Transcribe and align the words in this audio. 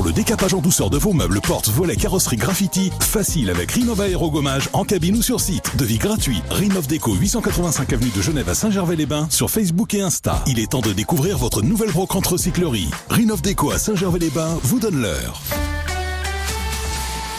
Pour 0.00 0.06
le 0.06 0.14
décapage 0.14 0.54
en 0.54 0.62
douceur 0.62 0.88
de 0.88 0.96
vos 0.96 1.12
meubles, 1.12 1.42
portes, 1.42 1.68
volets, 1.68 1.94
carrosserie, 1.94 2.38
graffiti, 2.38 2.90
facile 3.00 3.50
avec 3.50 3.70
Rinova 3.70 4.04
Aérogommage 4.04 4.70
en 4.72 4.82
cabine 4.82 5.18
ou 5.18 5.20
sur 5.20 5.40
site. 5.40 5.76
Devis 5.76 5.98
gratuit. 5.98 6.40
Rinov 6.50 6.86
Déco 6.86 7.12
885 7.12 7.92
avenue 7.92 8.08
de 8.08 8.22
Genève 8.22 8.48
à 8.48 8.54
Saint-Gervais-les-Bains 8.54 9.28
sur 9.28 9.50
Facebook 9.50 9.92
et 9.92 10.00
Insta. 10.00 10.42
Il 10.46 10.58
est 10.58 10.70
temps 10.70 10.80
de 10.80 10.94
découvrir 10.94 11.36
votre 11.36 11.60
nouvelle 11.60 11.90
brocante 11.90 12.28
recyclerie. 12.28 12.88
Rinov 13.10 13.42
Déco 13.42 13.72
à 13.72 13.78
Saint-Gervais-les-Bains 13.78 14.58
vous 14.62 14.80
donne 14.80 15.02
l'heure. 15.02 15.42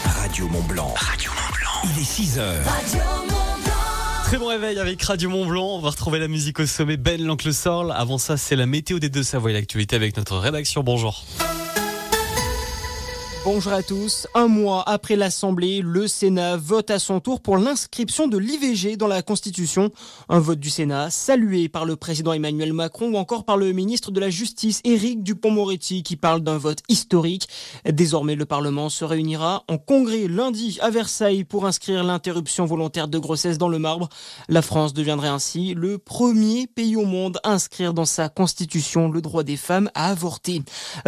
Radio 0.04 0.46
Mont 0.46 0.62
Blanc. 0.62 0.94
Radio 0.96 1.32
Mont 1.32 1.56
Blanc. 1.56 1.92
Il 1.96 2.00
est 2.00 2.04
6 2.04 2.38
heures. 2.38 2.64
Très 4.22 4.38
bon 4.38 4.46
réveil 4.46 4.78
avec 4.78 5.02
Radio 5.02 5.30
Mont 5.30 5.46
Blanc. 5.46 5.66
On 5.66 5.80
va 5.80 5.90
retrouver 5.90 6.20
la 6.20 6.28
musique 6.28 6.60
au 6.60 6.66
sommet. 6.66 6.96
Ben 6.96 7.20
l'oncle 7.20 7.52
Sorl. 7.52 7.90
Avant 7.90 8.18
ça, 8.18 8.36
c'est 8.36 8.54
la 8.54 8.66
météo 8.66 9.00
des 9.00 9.08
deux 9.08 9.24
Savoie 9.24 9.50
et 9.50 9.54
l'actualité 9.54 9.96
avec 9.96 10.16
notre 10.16 10.38
rédaction. 10.38 10.84
Bonjour. 10.84 11.24
Bonjour 13.44 13.72
à 13.72 13.82
tous. 13.82 14.28
Un 14.34 14.46
mois 14.46 14.88
après 14.88 15.16
l'Assemblée, 15.16 15.80
le 15.82 16.06
Sénat 16.06 16.56
vote 16.56 16.92
à 16.92 17.00
son 17.00 17.18
tour 17.18 17.40
pour 17.40 17.56
l'inscription 17.56 18.28
de 18.28 18.38
l'IVG 18.38 18.96
dans 18.96 19.08
la 19.08 19.20
Constitution. 19.22 19.90
Un 20.28 20.38
vote 20.38 20.60
du 20.60 20.70
Sénat 20.70 21.10
salué 21.10 21.68
par 21.68 21.84
le 21.84 21.96
président 21.96 22.32
Emmanuel 22.32 22.72
Macron 22.72 23.10
ou 23.10 23.16
encore 23.16 23.44
par 23.44 23.56
le 23.56 23.72
ministre 23.72 24.12
de 24.12 24.20
la 24.20 24.30
Justice 24.30 24.80
Éric 24.84 25.24
Dupont-Moretti 25.24 26.04
qui 26.04 26.14
parle 26.14 26.42
d'un 26.42 26.56
vote 26.56 26.84
historique. 26.88 27.48
Désormais, 27.84 28.36
le 28.36 28.46
Parlement 28.46 28.88
se 28.88 29.04
réunira 29.04 29.64
en 29.66 29.76
congrès 29.76 30.28
lundi 30.28 30.78
à 30.80 30.90
Versailles 30.90 31.42
pour 31.42 31.66
inscrire 31.66 32.04
l'interruption 32.04 32.64
volontaire 32.64 33.08
de 33.08 33.18
grossesse 33.18 33.58
dans 33.58 33.68
le 33.68 33.80
marbre. 33.80 34.08
La 34.48 34.62
France 34.62 34.94
deviendrait 34.94 35.26
ainsi 35.26 35.74
le 35.74 35.98
premier 35.98 36.68
pays 36.68 36.94
au 36.94 37.06
monde 37.06 37.40
à 37.42 37.50
inscrire 37.50 37.92
dans 37.92 38.04
sa 38.04 38.28
Constitution 38.28 39.10
le 39.10 39.20
droit 39.20 39.42
des 39.42 39.56
femmes 39.56 39.90
à 39.96 40.10
avorter. 40.10 40.62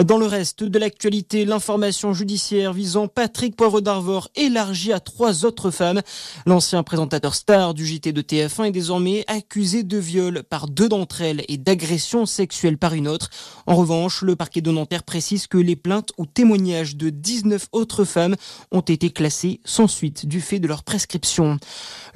Dans 0.05 0.19
le 0.19 0.27
reste 0.27 0.65
de 0.65 0.79
l'actualité, 0.81 1.45
l'information 1.45 2.13
judiciaire 2.13 2.24
visant 2.25 3.07
Patrick 3.07 3.55
Poivre 3.57 3.81
d'Arvor 3.81 4.29
élargi 4.35 4.93
à 4.93 5.01
trois 5.01 5.45
autres 5.45 5.71
femmes. 5.71 6.01
L'ancien 6.47 6.83
présentateur 6.83 7.35
star 7.35 7.75
du 7.75 7.87
JT 7.87 8.13
de 8.13 8.23
TF1 8.23 8.67
est 8.67 8.71
désormais 8.71 9.25
accusé 9.27 9.83
de 9.83 9.99
viol 9.99 10.43
par 10.43 10.69
deux 10.69 10.89
d'entre 10.89 11.21
elles 11.21 11.45
et 11.49 11.57
d'agression 11.57 12.27
sexuelle 12.27 12.79
par 12.79 12.95
une 12.95 13.09
autre. 13.09 13.31
En 13.67 13.77
revanche, 13.77 14.23
le 14.23 14.37
parquet 14.37 14.61
de 14.61 14.71
Nanterre 14.71 15.03
précise 15.03 15.47
que 15.47 15.59
les 15.59 15.77
plaintes 15.77 16.13
ou 16.19 16.27
témoignages 16.27 16.97
de 16.97 17.11
19 17.11 17.69
autres 17.73 18.05
femmes 18.05 18.37
ont 18.73 18.81
été 18.81 19.11
classés 19.11 19.61
sans 19.65 19.89
suite 19.89 20.27
du 20.27 20.41
fait 20.41 20.59
de 20.59 20.67
leur 20.67 20.83
prescription. 20.83 21.59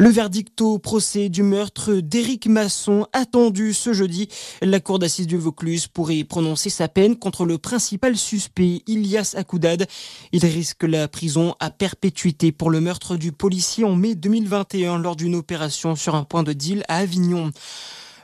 Le 0.00 0.10
verdict 0.10 0.60
au 0.60 0.78
procès 0.78 1.28
du 1.28 1.42
meurtre 1.42 1.94
d'Éric 1.94 2.46
Masson 2.46 3.08
attendu 3.12 3.74
ce 3.74 3.92
jeudi. 3.92 4.28
La 4.62 4.78
cour 4.78 5.00
d'assises 5.00 5.26
du 5.26 5.36
Vaucluse 5.36 5.88
pourrait 5.88 6.22
prononcer 6.22 6.70
sa 6.70 6.86
peine 6.86 7.16
contre 7.16 7.44
le 7.44 7.58
principal 7.58 8.16
suspect, 8.16 8.82
Ilias 8.86 9.34
Akoudad. 9.36 9.88
Il 10.30 10.46
risque 10.46 10.84
la 10.84 11.08
prison 11.08 11.56
à 11.58 11.72
perpétuité 11.72 12.52
pour 12.52 12.70
le 12.70 12.80
meurtre 12.80 13.16
du 13.16 13.32
policier 13.32 13.84
en 13.84 13.96
mai 13.96 14.14
2021 14.14 14.98
lors 14.98 15.16
d'une 15.16 15.34
opération 15.34 15.96
sur 15.96 16.14
un 16.14 16.22
point 16.22 16.44
de 16.44 16.52
deal 16.52 16.84
à 16.86 16.98
Avignon. 16.98 17.50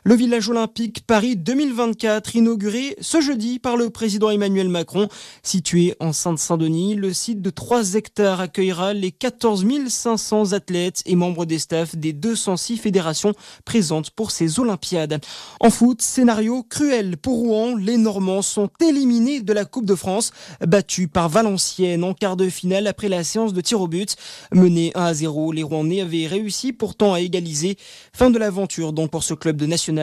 Le 0.06 0.14
village 0.14 0.50
olympique 0.50 1.06
Paris 1.06 1.34
2024 1.34 2.36
inauguré 2.36 2.94
ce 3.00 3.22
jeudi 3.22 3.58
par 3.58 3.78
le 3.78 3.88
président 3.88 4.28
Emmanuel 4.28 4.68
Macron. 4.68 5.08
Situé 5.42 5.94
en 5.98 6.12
Sainte-Saint-Denis, 6.12 6.94
le 6.94 7.14
site 7.14 7.40
de 7.40 7.48
3 7.48 7.94
hectares 7.94 8.42
accueillera 8.42 8.92
les 8.92 9.12
14 9.12 9.64
500 9.88 10.52
athlètes 10.52 11.02
et 11.06 11.16
membres 11.16 11.46
des 11.46 11.58
staffs 11.58 11.96
des 11.96 12.12
206 12.12 12.76
fédérations 12.76 13.32
présentes 13.64 14.10
pour 14.10 14.30
ces 14.30 14.60
Olympiades. 14.60 15.24
En 15.58 15.70
foot, 15.70 16.02
scénario 16.02 16.62
cruel 16.64 17.16
pour 17.16 17.38
Rouen. 17.38 17.74
Les 17.74 17.96
Normands 17.96 18.42
sont 18.42 18.68
éliminés 18.86 19.40
de 19.40 19.54
la 19.54 19.64
Coupe 19.64 19.86
de 19.86 19.94
France, 19.94 20.32
battus 20.60 21.08
par 21.10 21.30
Valenciennes 21.30 22.04
en 22.04 22.12
quart 22.12 22.36
de 22.36 22.50
finale 22.50 22.88
après 22.88 23.08
la 23.08 23.24
séance 23.24 23.54
de 23.54 23.60
tir 23.62 23.80
au 23.80 23.88
but. 23.88 24.16
Menés 24.52 24.92
1 24.94 25.02
à 25.02 25.14
0, 25.14 25.52
les 25.52 25.62
Rouennais 25.62 26.02
avaient 26.02 26.26
réussi 26.26 26.74
pourtant 26.74 27.14
à 27.14 27.20
égaliser. 27.20 27.78
Fin 28.12 28.28
de 28.28 28.38
l'aventure 28.38 28.92
donc 28.92 29.10
pour 29.10 29.24
ce 29.24 29.32
club 29.32 29.56
de 29.56 29.64
national 29.64 29.93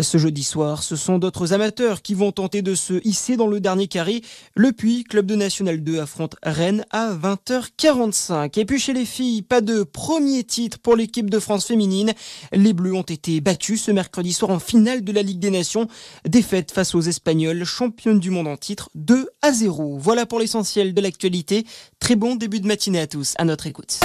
ce 0.00 0.18
jeudi 0.18 0.44
soir, 0.44 0.82
ce 0.82 0.96
sont 0.96 1.18
d'autres 1.18 1.52
amateurs 1.52 2.02
qui 2.02 2.14
vont 2.14 2.32
tenter 2.32 2.62
de 2.62 2.74
se 2.74 3.00
hisser 3.06 3.36
dans 3.36 3.46
le 3.46 3.60
dernier 3.60 3.86
carré. 3.86 4.22
Le 4.54 4.72
Puy, 4.72 5.04
club 5.04 5.26
de 5.26 5.34
National 5.34 5.82
2, 5.82 6.00
affronte 6.00 6.36
Rennes 6.42 6.84
à 6.90 7.12
20h45. 7.14 8.58
Et 8.58 8.64
puis 8.64 8.78
chez 8.78 8.92
les 8.92 9.04
filles, 9.04 9.42
pas 9.42 9.60
de 9.60 9.82
premier 9.82 10.44
titre 10.44 10.78
pour 10.78 10.96
l'équipe 10.96 11.30
de 11.30 11.38
France 11.38 11.66
féminine. 11.66 12.12
Les 12.52 12.72
Bleus 12.72 12.94
ont 12.94 13.02
été 13.02 13.40
battus 13.40 13.82
ce 13.82 13.90
mercredi 13.90 14.32
soir 14.32 14.50
en 14.50 14.58
finale 14.58 15.04
de 15.04 15.12
la 15.12 15.22
Ligue 15.22 15.38
des 15.40 15.50
Nations. 15.50 15.88
Défaite 16.26 16.72
face 16.72 16.94
aux 16.94 17.00
Espagnols, 17.00 17.64
championnes 17.64 18.20
du 18.20 18.30
monde 18.30 18.48
en 18.48 18.56
titre, 18.56 18.90
2 18.94 19.28
à 19.42 19.52
0. 19.52 19.98
Voilà 19.98 20.26
pour 20.26 20.38
l'essentiel 20.38 20.94
de 20.94 21.00
l'actualité. 21.00 21.64
Très 21.98 22.16
bon 22.16 22.36
début 22.36 22.60
de 22.60 22.66
matinée 22.66 23.00
à 23.00 23.06
tous. 23.06 23.34
À 23.38 23.44
notre 23.44 23.66
écoute. 23.66 24.00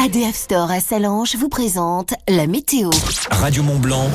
ADF 0.00 0.36
Store 0.36 0.70
à 0.70 0.78
Salange 0.78 1.34
vous 1.34 1.48
présente 1.48 2.14
la 2.28 2.46
météo. 2.46 2.88
Radio 3.32 3.64
Mont 3.64 3.80
Blanc, 3.80 4.08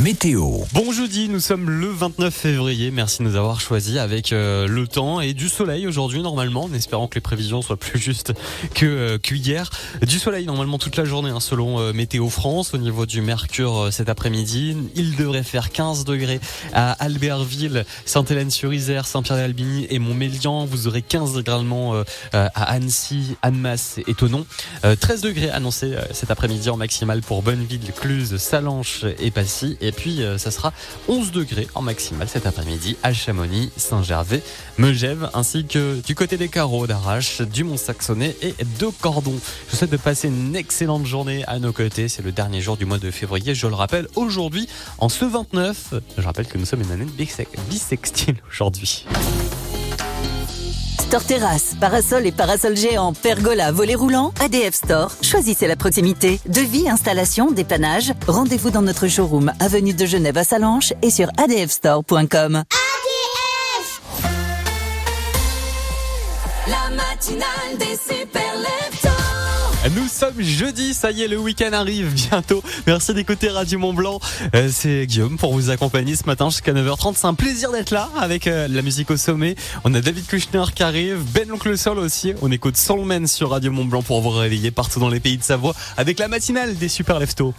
météo. 0.00 0.48
Bon 0.72 0.90
jeudi, 0.90 1.28
nous 1.28 1.38
sommes 1.38 1.70
le 1.70 1.86
29 1.86 2.34
février. 2.34 2.90
Merci 2.90 3.22
de 3.22 3.28
nous 3.28 3.36
avoir 3.36 3.60
choisis 3.60 3.98
avec 3.98 4.32
euh, 4.32 4.66
le 4.66 4.88
temps 4.88 5.20
et 5.20 5.32
du 5.32 5.48
soleil 5.48 5.86
aujourd'hui 5.86 6.22
normalement, 6.22 6.64
en 6.64 6.72
espérant 6.72 7.06
que 7.06 7.14
les 7.14 7.20
prévisions 7.20 7.62
soient 7.62 7.76
plus 7.76 8.00
justes 8.00 8.32
que 8.74 8.84
euh, 8.84 9.18
qu'hier. 9.18 9.70
Du 10.02 10.18
soleil 10.18 10.44
normalement 10.44 10.78
toute 10.78 10.96
la 10.96 11.04
journée 11.04 11.30
hein, 11.30 11.38
selon 11.38 11.78
euh, 11.78 11.92
Météo 11.92 12.28
France. 12.28 12.74
Au 12.74 12.78
niveau 12.78 13.06
du 13.06 13.20
mercure 13.20 13.78
euh, 13.78 13.90
cet 13.92 14.08
après-midi, 14.08 14.76
il 14.96 15.14
devrait 15.14 15.44
faire 15.44 15.70
15 15.70 16.04
degrés 16.04 16.40
à 16.72 16.92
Albertville, 16.92 17.84
Sainte-Hélène-sur-Isère, 18.06 19.06
Saint-Pierre-et-Albigny 19.06 19.86
et 19.88 20.00
Montmélian. 20.00 20.64
Vous 20.64 20.88
aurez 20.88 21.02
15 21.02 21.38
également 21.38 21.94
euh, 21.94 22.02
à 22.32 22.72
Annecy, 22.72 23.36
Annemasse 23.42 24.00
et 24.08 24.14
Tonon. 24.14 24.46
13 25.12 25.20
degrés 25.20 25.50
annoncés 25.50 25.94
cet 26.12 26.30
après-midi 26.30 26.70
en 26.70 26.78
maximal 26.78 27.20
pour 27.20 27.42
Bonneville, 27.42 27.92
Cluse, 27.94 28.38
Salanches 28.38 29.04
et 29.18 29.30
Passy. 29.30 29.76
Et 29.82 29.92
puis 29.92 30.22
ça 30.38 30.50
sera 30.50 30.72
11 31.06 31.32
degrés 31.32 31.68
en 31.74 31.82
maximal 31.82 32.26
cet 32.30 32.46
après-midi 32.46 32.96
à 33.02 33.12
Chamonix, 33.12 33.70
Saint-Gervais, 33.76 34.42
Megève, 34.78 35.28
ainsi 35.34 35.66
que 35.66 36.00
du 36.00 36.14
côté 36.14 36.38
des 36.38 36.48
carreaux 36.48 36.86
d'Arrache, 36.86 37.42
du 37.42 37.62
Mont-Saxonnet 37.62 38.34
et 38.40 38.54
de 38.80 38.86
Cordon. 39.02 39.38
Je 39.66 39.72
vous 39.72 39.76
souhaite 39.76 39.92
de 39.92 39.98
passer 39.98 40.28
une 40.28 40.56
excellente 40.56 41.04
journée 41.04 41.44
à 41.46 41.58
nos 41.58 41.74
côtés. 41.74 42.08
C'est 42.08 42.22
le 42.22 42.32
dernier 42.32 42.62
jour 42.62 42.78
du 42.78 42.86
mois 42.86 42.96
de 42.96 43.10
février. 43.10 43.54
Je 43.54 43.66
le 43.66 43.74
rappelle, 43.74 44.08
aujourd'hui, 44.14 44.66
en 44.96 45.10
ce 45.10 45.26
29, 45.26 45.92
je 46.16 46.22
rappelle 46.22 46.46
que 46.46 46.56
nous 46.56 46.64
sommes 46.64 46.80
une 46.80 46.90
année 46.90 47.06
bisextile 47.68 48.36
aujourd'hui. 48.50 49.04
Store 51.12 51.24
Terrasse, 51.24 51.74
parasol 51.78 52.26
et 52.26 52.32
parasol 52.32 52.74
géant, 52.74 53.12
pergola, 53.12 53.70
volet 53.70 53.94
roulant, 53.94 54.32
ADF 54.40 54.72
Store. 54.72 55.12
Choisissez 55.20 55.66
la 55.66 55.76
proximité. 55.76 56.40
Devis, 56.46 56.88
installation, 56.88 57.50
dépannage. 57.50 58.14
Rendez-vous 58.26 58.70
dans 58.70 58.80
notre 58.80 59.08
showroom, 59.08 59.52
avenue 59.60 59.92
de 59.92 60.06
Genève 60.06 60.38
à 60.38 60.44
Salanches 60.44 60.94
et 61.02 61.10
sur 61.10 61.28
adfstore.com. 61.36 62.62
La 66.66 66.96
matinale 66.96 67.76
des 67.78 67.94
super. 67.94 68.42
Nous 69.90 70.06
sommes 70.06 70.40
jeudi, 70.40 70.94
ça 70.94 71.10
y 71.10 71.22
est, 71.22 71.28
le 71.28 71.38
week-end 71.38 71.72
arrive 71.72 72.12
bientôt. 72.14 72.62
Merci 72.86 73.14
d'écouter 73.14 73.48
Radio 73.48 73.80
Mont 73.80 73.92
Blanc. 73.92 74.20
Euh, 74.54 74.68
c'est 74.70 75.06
Guillaume 75.06 75.36
pour 75.36 75.52
vous 75.52 75.70
accompagner 75.70 76.14
ce 76.14 76.24
matin 76.24 76.50
jusqu'à 76.50 76.72
9h30. 76.72 77.14
C'est 77.16 77.26
un 77.26 77.34
plaisir 77.34 77.72
d'être 77.72 77.90
là 77.90 78.08
avec 78.16 78.46
euh, 78.46 78.68
la 78.68 78.80
musique 78.82 79.10
au 79.10 79.16
sommet. 79.16 79.56
On 79.82 79.92
a 79.94 80.00
David 80.00 80.24
Kushner 80.26 80.64
qui 80.72 80.84
arrive, 80.84 81.18
Ben 81.34 81.48
l'oncle 81.48 81.76
Sol 81.76 81.98
aussi. 81.98 82.32
On 82.42 82.52
écoute 82.52 82.76
Soulman 82.76 83.26
sur 83.26 83.50
Radio 83.50 83.72
Mont 83.72 83.84
Blanc 83.84 84.02
pour 84.02 84.20
vous 84.20 84.30
réveiller 84.30 84.70
partout 84.70 85.00
dans 85.00 85.08
les 85.08 85.20
pays 85.20 85.36
de 85.36 85.42
Savoie 85.42 85.74
avec 85.96 86.20
la 86.20 86.28
matinale 86.28 86.76
des 86.76 86.88
super 86.88 87.18
leftos. 87.18 87.52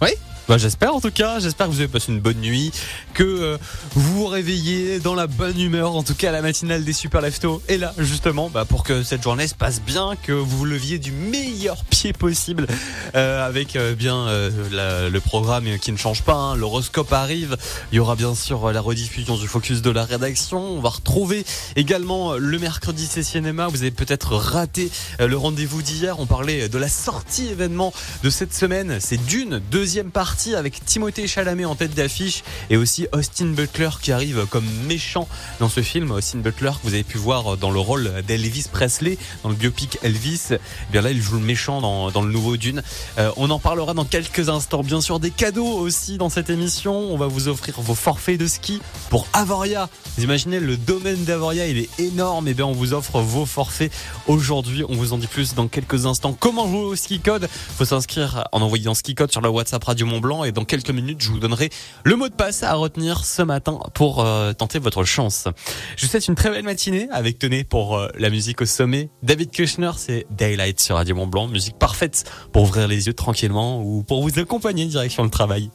Oui 0.00 0.10
bah, 0.48 0.58
j'espère 0.58 0.94
en 0.94 1.00
tout 1.00 1.10
cas, 1.10 1.38
j'espère 1.40 1.66
que 1.66 1.72
vous 1.72 1.80
avez 1.80 1.88
passé 1.88 2.12
une 2.12 2.20
bonne 2.20 2.38
nuit, 2.38 2.72
que 3.14 3.22
euh, 3.22 3.58
vous 3.94 4.14
vous 4.14 4.26
réveillez 4.26 4.98
dans 4.98 5.14
la 5.14 5.26
bonne 5.26 5.60
humeur, 5.60 5.94
en 5.94 6.02
tout 6.02 6.14
cas 6.14 6.32
la 6.32 6.42
matinale 6.42 6.84
des 6.84 6.92
Super 6.92 7.20
Leftos 7.20 7.62
est 7.68 7.78
là 7.78 7.92
justement 7.98 8.50
bah, 8.50 8.64
pour 8.64 8.82
que 8.82 9.02
cette 9.02 9.22
journée 9.22 9.46
se 9.46 9.54
passe 9.54 9.80
bien, 9.80 10.14
que 10.22 10.32
vous 10.32 10.58
vous 10.58 10.64
leviez 10.64 10.98
du 10.98 11.12
meilleur 11.12 11.84
pied 11.84 12.12
possible 12.12 12.66
euh, 13.14 13.46
avec 13.46 13.76
euh, 13.76 13.94
bien 13.94 14.26
euh, 14.28 15.10
le 15.10 15.20
programme 15.20 15.78
qui 15.78 15.92
ne 15.92 15.96
change 15.96 16.22
pas, 16.22 16.34
hein. 16.34 16.56
l'horoscope 16.56 17.12
arrive, 17.12 17.56
il 17.92 17.96
y 17.96 17.98
aura 17.98 18.16
bien 18.16 18.34
sûr 18.34 18.72
la 18.72 18.80
rediffusion 18.80 19.36
du 19.36 19.46
focus 19.46 19.82
de 19.82 19.90
la 19.90 20.04
rédaction, 20.04 20.58
on 20.58 20.80
va 20.80 20.88
retrouver 20.88 21.44
également 21.76 22.32
euh, 22.32 22.38
le 22.38 22.58
mercredi 22.58 23.06
c'est 23.10 23.18
vous 23.38 23.82
avez 23.82 23.90
peut-être 23.90 24.36
raté 24.36 24.90
euh, 25.20 25.28
le 25.28 25.36
rendez-vous 25.36 25.82
d'hier, 25.82 26.18
on 26.18 26.26
parlait 26.26 26.68
de 26.68 26.78
la 26.78 26.88
sortie 26.88 27.48
événement 27.48 27.92
de 28.22 28.30
cette 28.30 28.54
semaine, 28.54 28.98
c'est 29.00 29.16
Dune, 29.26 29.60
deuxième 29.70 30.10
partie 30.10 30.37
avec 30.46 30.84
Timothée 30.84 31.26
Chalamet 31.26 31.64
en 31.64 31.74
tête 31.74 31.94
d'affiche 31.94 32.44
et 32.70 32.76
aussi 32.76 33.08
Austin 33.12 33.46
Butler 33.46 33.88
qui 34.00 34.12
arrive 34.12 34.46
comme 34.46 34.64
méchant 34.86 35.26
dans 35.58 35.68
ce 35.68 35.82
film. 35.82 36.12
Austin 36.12 36.38
Butler 36.38 36.70
que 36.80 36.86
vous 36.86 36.94
avez 36.94 37.02
pu 37.02 37.18
voir 37.18 37.56
dans 37.56 37.72
le 37.72 37.80
rôle 37.80 38.22
d'Elvis 38.26 38.66
Presley 38.70 39.18
dans 39.42 39.48
le 39.48 39.56
biopic 39.56 39.98
Elvis. 40.02 40.50
Eh 40.52 40.58
bien 40.92 41.00
là, 41.02 41.10
il 41.10 41.20
joue 41.20 41.34
le 41.34 41.44
méchant 41.44 41.80
dans, 41.80 42.12
dans 42.12 42.22
le 42.22 42.30
nouveau 42.30 42.56
Dune. 42.56 42.82
Euh, 43.18 43.32
on 43.36 43.50
en 43.50 43.58
parlera 43.58 43.94
dans 43.94 44.04
quelques 44.04 44.48
instants. 44.48 44.84
Bien 44.84 45.00
sûr, 45.00 45.18
des 45.18 45.32
cadeaux 45.32 45.66
aussi 45.66 46.18
dans 46.18 46.28
cette 46.28 46.50
émission. 46.50 46.94
On 46.96 47.18
va 47.18 47.26
vous 47.26 47.48
offrir 47.48 47.80
vos 47.80 47.96
forfaits 47.96 48.38
de 48.38 48.46
ski 48.46 48.80
pour 49.10 49.26
Avoria. 49.32 49.90
Vous 50.16 50.22
imaginez 50.22 50.60
le 50.60 50.76
domaine 50.76 51.24
d'Avoria, 51.24 51.66
il 51.66 51.78
est 51.78 51.98
énorme. 51.98 52.46
Et 52.46 52.54
bien, 52.54 52.66
on 52.66 52.72
vous 52.72 52.92
offre 52.92 53.20
vos 53.20 53.44
forfaits 53.44 53.92
aujourd'hui. 54.28 54.84
On 54.88 54.94
vous 54.94 55.12
en 55.12 55.18
dit 55.18 55.26
plus 55.26 55.54
dans 55.54 55.66
quelques 55.66 56.06
instants. 56.06 56.32
Comment 56.38 56.68
jouer 56.68 56.84
au 56.84 56.96
ski 56.96 57.18
code? 57.18 57.48
Faut 57.76 57.84
s'inscrire 57.84 58.46
en 58.52 58.62
envoyant 58.62 58.94
ski 58.94 59.16
code 59.16 59.32
sur 59.32 59.40
le 59.40 59.48
WhatsApp 59.48 59.82
Radio 59.82 60.06
Mont 60.06 60.20
Et 60.44 60.52
dans 60.52 60.64
quelques 60.64 60.90
minutes, 60.90 61.20
je 61.20 61.30
vous 61.30 61.38
donnerai 61.38 61.70
le 62.04 62.16
mot 62.16 62.28
de 62.28 62.34
passe 62.34 62.62
à 62.62 62.74
retenir 62.74 63.24
ce 63.24 63.42
matin 63.42 63.78
pour 63.94 64.24
euh, 64.24 64.52
tenter 64.52 64.78
votre 64.78 65.04
chance. 65.04 65.48
Je 65.96 66.04
vous 66.04 66.10
souhaite 66.10 66.28
une 66.28 66.34
très 66.34 66.50
belle 66.50 66.64
matinée 66.64 67.08
avec 67.10 67.38
tenez 67.38 67.64
pour 67.64 67.96
euh, 67.96 68.08
la 68.18 68.30
musique 68.30 68.60
au 68.60 68.66
sommet. 68.66 69.10
David 69.22 69.50
Kushner, 69.50 69.92
c'est 69.96 70.26
Daylight 70.30 70.80
sur 70.80 70.96
Radio 70.96 71.14
Mont 71.14 71.26
Blanc, 71.26 71.48
musique 71.48 71.78
parfaite 71.78 72.30
pour 72.52 72.64
ouvrir 72.64 72.88
les 72.88 73.06
yeux 73.06 73.14
tranquillement 73.14 73.82
ou 73.82 74.02
pour 74.02 74.22
vous 74.22 74.38
accompagner 74.38 74.84
direction 74.86 75.24
le 75.24 75.30
travail. 75.30 75.70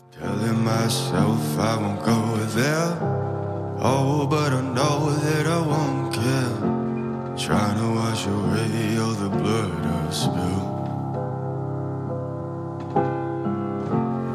Oh, 3.86 4.26
but 4.26 4.54
I 4.54 4.62
know 4.62 5.12
that 5.12 5.46
I 5.46 5.60
won't 5.60 6.14
care. 6.14 6.74
Trying 7.36 7.76
to 7.80 8.30
away 8.30 8.98
all 8.98 9.14
the 9.14 9.30
blood. 9.30 10.73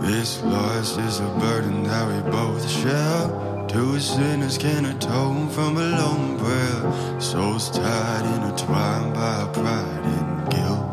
This 0.01 0.43
loss 0.43 0.97
is 0.97 1.21
a 1.21 1.29
burden 1.41 1.83
that 1.83 2.07
we 2.09 2.31
both 2.31 2.69
share. 2.71 3.67
Two 3.69 3.99
sinners 3.99 4.57
can 4.57 4.87
atone 4.87 5.49
from 5.51 5.77
a 5.77 5.81
lone 5.81 6.39
prayer. 6.39 7.21
Souls 7.21 7.69
tied, 7.71 8.25
intertwined 8.37 9.13
by 9.13 9.47
pride 9.53 10.05
and 10.17 10.51
guilt. 10.51 10.87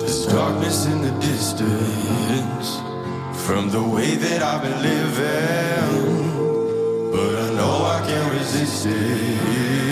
There's 0.00 0.26
darkness 0.26 0.86
in 0.86 1.02
the 1.02 1.12
distance 1.20 2.80
from 3.46 3.70
the 3.70 3.82
way 3.82 4.14
that 4.16 4.42
I've 4.42 4.62
been 4.62 4.82
living, 4.82 6.32
but 7.12 7.34
I 7.36 7.54
know 7.54 7.84
I 7.84 8.02
can't 8.06 8.32
resist 8.32 8.86
it. 8.86 9.91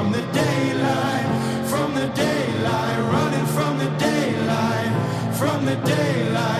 From 0.00 0.12
the 0.12 0.22
daylight, 0.32 1.26
from 1.68 1.94
the 1.94 2.06
daylight, 2.14 2.98
running 3.12 3.46
from 3.54 3.76
the 3.76 3.90
daylight, 3.98 4.92
from 5.36 5.66
the 5.66 5.76
daylight, 5.76 6.59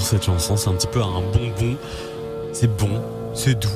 Cette 0.00 0.24
chanson, 0.24 0.56
c'est 0.56 0.68
un 0.68 0.74
petit 0.74 0.86
peu 0.86 1.02
un 1.02 1.20
bonbon. 1.20 1.76
C'est 2.52 2.76
bon, 2.76 3.02
c'est 3.34 3.58
doux. 3.58 3.68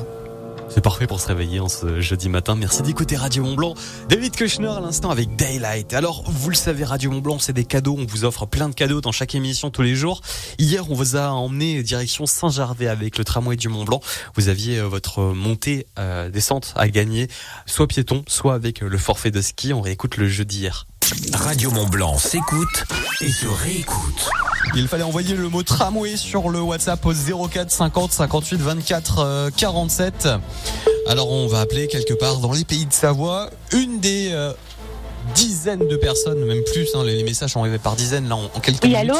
C'est 0.69 0.81
parfait 0.81 1.07
pour 1.07 1.21
se 1.21 1.27
réveiller 1.27 1.59
en 1.59 1.69
ce 1.69 2.01
jeudi 2.01 2.27
matin. 2.27 2.55
Merci 2.55 2.81
d'écouter 2.81 3.15
Radio 3.15 3.43
Mont 3.43 3.55
Blanc. 3.55 3.73
David 4.09 4.35
Kushner 4.35 4.67
à 4.67 4.79
l'instant 4.79 5.11
avec 5.11 5.35
Daylight. 5.35 5.93
Alors, 5.93 6.23
vous 6.27 6.49
le 6.49 6.55
savez, 6.55 6.83
Radio 6.83 7.11
Mont 7.11 7.21
Blanc, 7.21 7.39
c'est 7.39 7.53
des 7.53 7.65
cadeaux. 7.65 7.95
On 7.97 8.05
vous 8.05 8.25
offre 8.25 8.45
plein 8.45 8.67
de 8.67 8.73
cadeaux 8.73 8.99
dans 8.99 9.11
chaque 9.11 9.35
émission 9.35 9.69
tous 9.69 9.81
les 9.81 9.95
jours. 9.95 10.21
Hier, 10.59 10.89
on 10.89 10.95
vous 10.95 11.15
a 11.15 11.29
emmené 11.29 11.81
direction 11.83 12.25
Saint-Gervais 12.25 12.87
avec 12.87 13.17
le 13.17 13.23
tramway 13.23 13.55
du 13.55 13.69
Mont 13.69 13.85
Blanc. 13.85 14.01
Vous 14.35 14.49
aviez 14.49 14.79
euh, 14.79 14.87
votre 14.87 15.21
montée, 15.23 15.87
euh, 15.99 16.29
descente 16.29 16.73
à 16.75 16.89
gagner, 16.89 17.27
soit 17.65 17.87
piéton, 17.87 18.23
soit 18.27 18.55
avec 18.55 18.81
le 18.81 18.97
forfait 18.97 19.31
de 19.31 19.41
ski. 19.41 19.73
On 19.73 19.81
réécoute 19.81 20.17
le 20.17 20.27
jeu 20.27 20.45
d'hier. 20.45 20.87
Radio 21.33 21.71
Mont 21.71 21.85
Blanc 21.87 22.17
s'écoute 22.17 22.83
et 23.21 23.31
se 23.31 23.47
réécoute. 23.47 24.29
Il 24.75 24.87
fallait 24.87 25.03
envoyer 25.03 25.35
le 25.35 25.47
mot 25.47 25.63
tramway 25.63 26.17
sur 26.17 26.49
le 26.49 26.59
WhatsApp 26.59 27.05
au 27.05 27.13
04 27.47 27.71
50 27.71 28.11
58 28.11 28.57
24 28.59 29.19
euh, 29.19 29.49
47. 29.55 30.27
Alors 31.07 31.31
on 31.31 31.47
va 31.47 31.61
appeler 31.61 31.87
quelque 31.87 32.13
part 32.13 32.37
dans 32.37 32.51
les 32.51 32.65
pays 32.65 32.85
de 32.85 32.91
Savoie 32.93 33.49
une 33.71 33.99
des 33.99 34.29
euh, 34.31 34.51
dizaines 35.33 35.87
de 35.87 35.95
personnes, 35.95 36.43
même 36.45 36.63
plus, 36.73 36.89
hein, 36.95 37.03
les, 37.05 37.23
messages 37.23 37.51
sont 37.51 37.61
arrivés 37.61 37.79
par 37.79 37.95
dizaines 37.95 38.27
là 38.27 38.35
en, 38.35 38.43
en 38.53 38.59
quelques 38.59 38.83
Oui, 38.83 38.89
minutes. 38.89 39.09
allô 39.11 39.19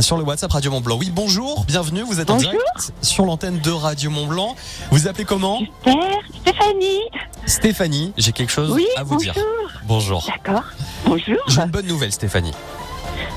sur 0.00 0.16
le 0.16 0.22
WhatsApp 0.24 0.52
Radio 0.52 0.70
Mont 0.70 0.80
Blanc. 0.80 0.96
Oui, 0.98 1.10
bonjour, 1.12 1.64
bienvenue, 1.64 2.02
vous 2.02 2.20
êtes 2.20 2.30
en 2.30 2.34
Bonjour. 2.36 2.50
direct 2.52 2.92
sur 3.02 3.24
l'antenne 3.24 3.58
de 3.58 3.70
Radio 3.70 4.10
Mont 4.10 4.26
Blanc. 4.26 4.54
Vous 4.90 5.08
appelez 5.08 5.24
comment 5.24 5.58
Super, 5.58 6.04
Stéphanie. 6.42 7.00
Stéphanie, 7.46 8.12
j'ai 8.16 8.32
quelque 8.32 8.52
chose 8.52 8.70
Oui, 8.70 8.86
à 8.96 9.02
vous 9.02 9.14
bonjour. 9.16 9.32
dire. 9.32 9.44
Bonjour. 9.84 10.26
D'accord. 10.26 10.64
Bonjour. 11.06 11.36
J'ai 11.48 11.60
une 11.60 11.70
bonne 11.70 11.86
nouvelle 11.86 12.12
Stéphanie. 12.12 12.52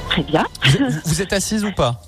Très 0.09 0.23
bien. 0.23 0.45
Vous, 0.65 0.85
vous 1.05 1.21
êtes 1.21 1.33
assise 1.33 1.63
ou 1.63 1.71
pas 1.71 2.01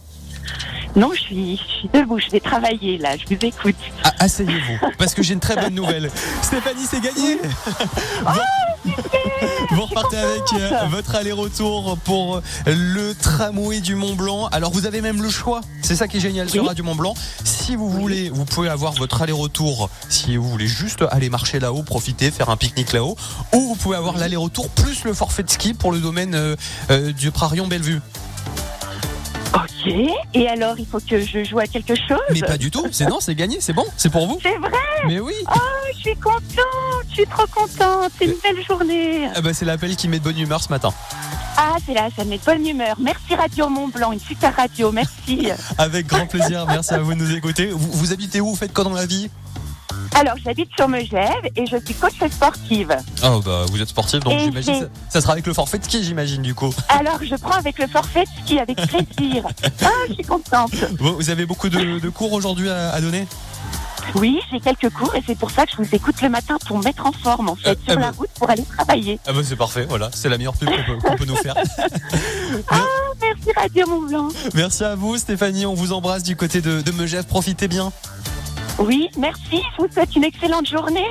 Non, 0.96 1.12
je 1.14 1.20
suis, 1.22 1.58
je 1.58 1.64
suis 1.80 1.90
debout, 1.94 2.20
je 2.20 2.30
vais 2.30 2.40
travailler 2.42 2.98
là, 2.98 3.16
je 3.18 3.26
vous 3.26 3.46
écoute. 3.46 3.76
Ah, 4.04 4.12
Asseyez-vous, 4.20 4.88
parce 4.98 5.14
que 5.14 5.24
j'ai 5.24 5.34
une 5.34 5.40
très 5.40 5.56
bonne 5.56 5.74
nouvelle. 5.74 6.12
Stéphanie, 6.42 6.86
c'est 6.90 7.02
gagné 7.02 7.38
vous, 8.22 8.32
vous 9.72 9.86
repartez 9.86 10.18
avec 10.18 10.42
euh, 10.54 10.70
votre 10.90 11.16
aller-retour 11.16 11.98
pour 12.04 12.42
le 12.66 13.14
tramway 13.14 13.80
du 13.80 13.96
Mont 13.96 14.16
Blanc. 14.16 14.48
Alors 14.52 14.72
vous 14.72 14.86
avez 14.86 15.02
même 15.02 15.22
le 15.22 15.30
choix, 15.30 15.62
c'est 15.82 15.96
ça 15.96 16.08
qui 16.08 16.18
est 16.18 16.20
génial 16.20 16.50
sur 16.50 16.62
Oui. 16.64 16.68
Radio 16.68 16.84
Mont 16.84 16.96
Blanc. 16.96 17.14
Si 17.44 17.76
vous 17.76 17.90
voulez, 17.90 18.30
vous 18.30 18.46
pouvez 18.46 18.70
avoir 18.70 18.94
votre 18.94 19.22
aller-retour, 19.22 19.90
si 20.10 20.36
vous 20.38 20.50
voulez 20.50 20.68
juste 20.68 21.04
aller 21.12 21.30
marcher 21.30 21.60
là-haut, 21.60 21.84
profiter, 21.84 22.30
faire 22.32 22.50
un 22.50 22.58
pique-nique 22.58 22.94
là-haut, 22.94 23.16
ou 23.54 23.60
vous 23.60 23.76
pouvez 23.76 23.96
avoir 23.98 24.18
l'aller-retour 24.18 24.70
plus 24.70 25.04
le 25.04 25.14
forfait 25.14 25.44
de 25.44 25.50
ski 25.50 25.74
pour 25.74 25.92
le 25.92 26.00
domaine 26.00 26.36
euh, 26.36 26.56
euh, 26.90 27.12
du 27.14 27.32
Prarion 27.32 27.68
Bellevue. 27.68 28.02
Ok. 29.86 29.94
Et 30.34 30.48
alors, 30.48 30.76
il 30.80 30.86
faut 30.86 31.00
que 31.00 31.20
je 31.20 31.44
joue 31.44 31.60
à 31.60 31.68
quelque 31.68 31.96
chose 31.96 32.20
Mais 32.32 32.40
pas 32.40 32.58
du 32.58 32.72
tout, 32.72 32.86
c'est 32.92 33.08
non, 33.08 33.20
c'est 33.20 33.36
gagné, 33.36 33.58
c'est 33.60 33.74
bon, 33.74 33.86
c'est 33.98 34.10
pour 34.10 34.28
vous. 34.28 34.40
C'est 34.42 34.58
vrai 34.58 34.72
Mais 35.08 35.20
oui 35.20 35.34
Oh, 35.54 35.60
je 35.94 36.00
suis 36.00 36.16
contente, 36.16 36.42
je 37.10 37.14
suis 37.14 37.28
trop 37.28 37.46
contente, 37.48 38.12
c'est 38.18 38.26
une 38.26 38.36
belle 38.44 38.64
journée. 38.66 39.28
Ah 39.36 39.42
bah, 39.42 39.54
c'est 39.54 39.66
l'appel 39.66 39.96
qui 39.96 40.08
met 40.08 40.20
de 40.20 40.24
bonne 40.24 40.40
humeur 40.40 40.62
ce 40.62 40.70
matin. 40.70 40.94
Ah, 41.58 41.76
c'est 41.86 41.94
là, 41.94 42.10
ça 42.16 42.24
me 42.24 42.32
met 42.32 42.38
de 42.38 42.44
bonne 42.44 42.66
humeur. 42.66 42.96
Merci 43.00 43.36
Radio 43.36 43.70
Mont 43.70 43.88
Blanc, 43.90 44.12
une 44.12 44.20
super 44.20 44.56
radio, 44.56 44.92
merci. 44.92 45.50
Avec 45.78 46.08
grand 46.08 46.28
plaisir, 46.28 46.66
merci 46.68 46.94
à 46.94 47.00
vous 47.00 47.14
de 47.14 47.20
nous 47.20 47.36
écouter. 47.36 47.68
Vous, 47.68 47.92
vous 47.92 48.14
habitez 48.14 48.42
où? 48.42 48.48
Vous 48.50 48.56
faites 48.56 48.74
quoi 48.74 48.84
dans 48.84 48.94
la 48.94 49.06
vie? 49.06 49.30
Alors, 50.16 50.36
j'habite 50.44 50.70
sur 50.78 50.88
Megève 50.88 51.30
et 51.56 51.66
je 51.66 51.78
suis 51.86 51.94
coach 51.96 52.14
sportive. 52.32 52.96
Oh 53.26 53.42
bah 53.46 53.66
vous 53.70 53.82
êtes 53.82 53.90
sportif, 53.90 54.20
donc 54.22 54.34
Et 54.34 54.40
j'imagine 54.40 54.82
ça, 54.82 54.88
ça 55.10 55.22
sera 55.22 55.34
avec 55.34 55.46
le 55.48 55.54
forfait 55.54 55.78
de 55.80 55.84
ski, 55.84 56.04
j'imagine 56.04 56.42
du 56.42 56.54
coup. 56.56 56.74
Alors, 56.90 57.20
je 57.24 57.36
prends 57.36 57.58
avec 57.58 57.80
le 57.80 57.88
forfait 57.88 58.24
de 58.24 58.44
ski 58.44 58.60
avec 58.60 58.78
plaisir. 58.78 59.44
Ah, 59.84 59.90
je 60.10 60.14
suis 60.14 60.24
contente. 60.24 60.74
Vous, 61.00 61.16
vous 61.16 61.30
avez 61.30 61.46
beaucoup 61.46 61.70
de, 61.70 62.00
de 62.00 62.10
cours 62.10 62.34
aujourd'hui 62.34 62.70
à, 62.70 62.92
à 62.92 63.02
donner? 63.02 63.28
Oui, 64.16 64.40
j'ai 64.52 64.60
quelques 64.60 64.90
cours 64.94 65.16
et 65.16 65.24
c'est 65.26 65.38
pour 65.38 65.50
ça 65.50 65.66
que 65.66 65.72
je 65.72 65.78
vous 65.78 65.96
écoute 65.96 66.22
le 66.22 66.28
matin 66.30 66.58
pour 66.68 66.78
me 66.78 66.84
mettre 66.84 67.06
en 67.06 67.12
forme 67.14 67.50
en 67.50 67.56
fait, 67.56 67.70
Euh, 67.72 67.76
sur 67.88 67.94
euh, 67.94 68.02
la 68.02 68.12
bah- 68.12 68.18
route 68.18 68.30
pour 68.38 68.50
aller 68.50 68.64
travailler. 68.64 69.18
Ah 69.26 69.32
bah 69.34 69.40
c'est 69.44 69.56
parfait, 69.56 69.86
voilà, 69.88 70.10
c'est 70.14 70.28
la 70.30 70.38
meilleure 70.38 70.56
pub 70.56 70.70
qu'on 70.70 70.84
peut, 70.84 71.08
qu'on 71.08 71.16
peut 71.16 71.26
nous 71.26 71.36
faire. 71.38 71.56
Ah, 72.70 72.82
merci 73.22 73.50
Radio 73.56 73.88
Mont 73.88 74.02
Blanc. 74.08 74.28
Merci 74.54 74.84
à 74.84 74.96
vous 74.96 75.18
Stéphanie, 75.18 75.66
on 75.66 75.74
vous 75.74 75.92
embrasse 75.94 76.24
du 76.24 76.36
côté 76.36 76.62
de, 76.62 76.82
de 76.82 76.92
Megève, 76.92 77.26
profitez 77.26 77.68
bien. 77.68 77.92
Oui, 78.80 79.08
merci, 79.18 79.62
je 79.78 79.84
vous 79.84 79.92
souhaite 79.92 80.16
une 80.16 80.24
excellente 80.24 80.68
journée. 80.68 81.06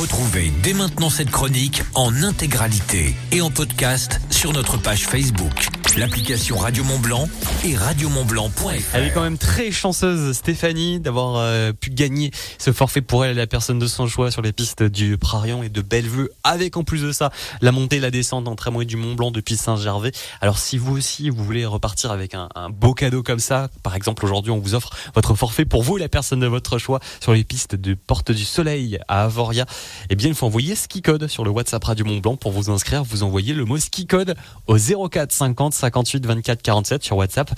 Retrouvez 0.00 0.50
dès 0.62 0.72
maintenant 0.72 1.10
cette 1.10 1.30
chronique 1.30 1.82
en 1.94 2.22
intégralité 2.22 3.14
et 3.32 3.42
en 3.42 3.50
podcast 3.50 4.20
sur 4.30 4.52
notre 4.52 4.78
page 4.78 5.06
Facebook, 5.06 5.68
l'application 5.96 6.56
Radio 6.56 6.84
Mont 6.84 6.98
Blanc 6.98 7.28
et 7.64 7.76
radiomontblanc.fr. 7.76 8.94
Elle 8.94 9.04
est 9.04 9.10
quand 9.12 9.22
même 9.22 9.38
très 9.38 9.70
chanceuse 9.70 10.36
Stéphanie 10.36 10.98
d'avoir 10.98 11.36
euh, 11.36 11.72
pu 11.72 11.90
gagner 11.90 12.30
ce 12.58 12.72
forfait 12.72 13.02
pour 13.02 13.24
elle 13.24 13.32
et 13.32 13.34
la 13.34 13.46
personne 13.46 13.78
de 13.78 13.86
son 13.86 14.06
choix 14.06 14.30
sur 14.30 14.40
les 14.42 14.52
pistes 14.52 14.82
du 14.82 15.18
Prarion 15.18 15.62
et 15.62 15.68
de 15.68 15.82
Bellevue 15.82 16.28
avec 16.44 16.76
en 16.76 16.84
plus 16.84 17.02
de 17.02 17.12
ça 17.12 17.30
la 17.60 17.72
montée 17.72 17.96
et 17.96 18.00
la 18.00 18.10
descente 18.10 18.48
en 18.48 18.56
tramway 18.56 18.86
du 18.86 18.96
Mont 18.96 19.14
Blanc 19.14 19.30
depuis 19.30 19.56
Saint-Gervais. 19.56 20.12
Alors 20.40 20.58
si 20.58 20.78
vous 20.78 20.96
aussi 20.96 21.28
vous 21.30 21.44
voulez 21.44 21.66
repartir 21.66 22.10
avec 22.10 22.34
un, 22.34 22.48
un 22.54 22.70
beau 22.70 22.94
cadeau 22.94 23.22
comme 23.22 23.38
ça, 23.38 23.68
par 23.82 23.94
exemple 23.96 24.24
aujourd'hui 24.24 24.50
on 24.50 24.58
vous 24.58 24.74
offre 24.74 24.90
votre 25.14 25.34
forfait 25.34 25.66
pour 25.66 25.82
vous 25.82 25.98
et 25.98 26.00
la 26.00 26.08
personne 26.08 26.40
de 26.40 26.46
votre 26.46 26.78
choix 26.78 26.85
sur 27.20 27.32
les 27.32 27.44
pistes 27.44 27.74
de 27.74 27.94
Porte 27.94 28.32
du 28.32 28.44
Soleil 28.44 28.98
à 29.08 29.24
Avoria, 29.24 29.66
eh 30.10 30.16
bien 30.16 30.28
il 30.28 30.34
faut 30.34 30.46
envoyer 30.46 30.74
ski 30.74 31.02
code 31.02 31.26
sur 31.26 31.44
le 31.44 31.50
WhatsApp 31.50 31.82
Radio 31.84 32.04
Mont 32.04 32.18
Blanc 32.18 32.36
pour 32.36 32.52
vous 32.52 32.70
inscrire, 32.70 33.04
vous 33.04 33.22
envoyez 33.22 33.54
le 33.54 33.64
mot 33.64 33.78
ski 33.78 34.06
code 34.06 34.34
au 34.66 34.76
04 34.76 35.32
50 35.32 35.74
58 35.74 36.26
24 36.26 36.62
47 36.62 37.02
sur 37.04 37.16
WhatsApp 37.16 37.50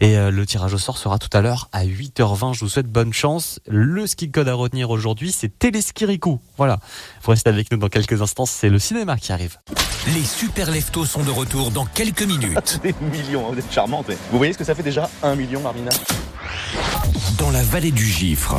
et 0.00 0.16
euh, 0.16 0.30
le 0.30 0.46
tirage 0.46 0.74
au 0.74 0.78
sort 0.78 0.98
sera 0.98 1.18
tout 1.18 1.34
à 1.36 1.40
l'heure 1.40 1.68
à 1.72 1.84
8h20. 1.84 2.54
Je 2.54 2.60
vous 2.60 2.68
souhaite 2.68 2.86
bonne 2.88 3.12
chance. 3.12 3.60
Le 3.66 4.06
ski 4.06 4.30
code 4.30 4.48
à 4.48 4.54
retenir 4.54 4.90
aujourd'hui, 4.90 5.32
c'est 5.32 5.58
Téléskirikou. 5.58 6.40
Voilà. 6.56 6.78
Vous 7.22 7.30
restez 7.30 7.50
avec 7.50 7.70
nous 7.70 7.78
dans 7.78 7.88
quelques 7.88 8.20
instants, 8.20 8.46
c'est 8.46 8.68
le 8.68 8.78
cinéma 8.78 9.16
qui 9.16 9.32
arrive. 9.32 9.58
Les 10.14 10.22
super 10.24 10.70
leftos 10.70 11.06
sont 11.06 11.22
de 11.22 11.30
retour 11.30 11.70
dans 11.70 11.86
quelques 11.86 12.22
minutes. 12.22 12.80
Des 12.82 12.94
millions, 13.00 13.46
hein, 13.46 13.50
vous 13.52 13.58
êtes 13.58 13.72
charmante. 13.72 14.06
mais 14.08 14.16
Vous 14.30 14.38
voyez 14.38 14.52
ce 14.52 14.58
que 14.58 14.64
ça 14.64 14.74
fait 14.74 14.82
déjà 14.82 15.08
Un 15.22 15.34
million, 15.34 15.60
Marmina 15.60 15.90
Dans 17.38 17.50
la 17.50 17.62
vallée 17.62 17.90
du 17.90 18.04
Gifre, 18.04 18.56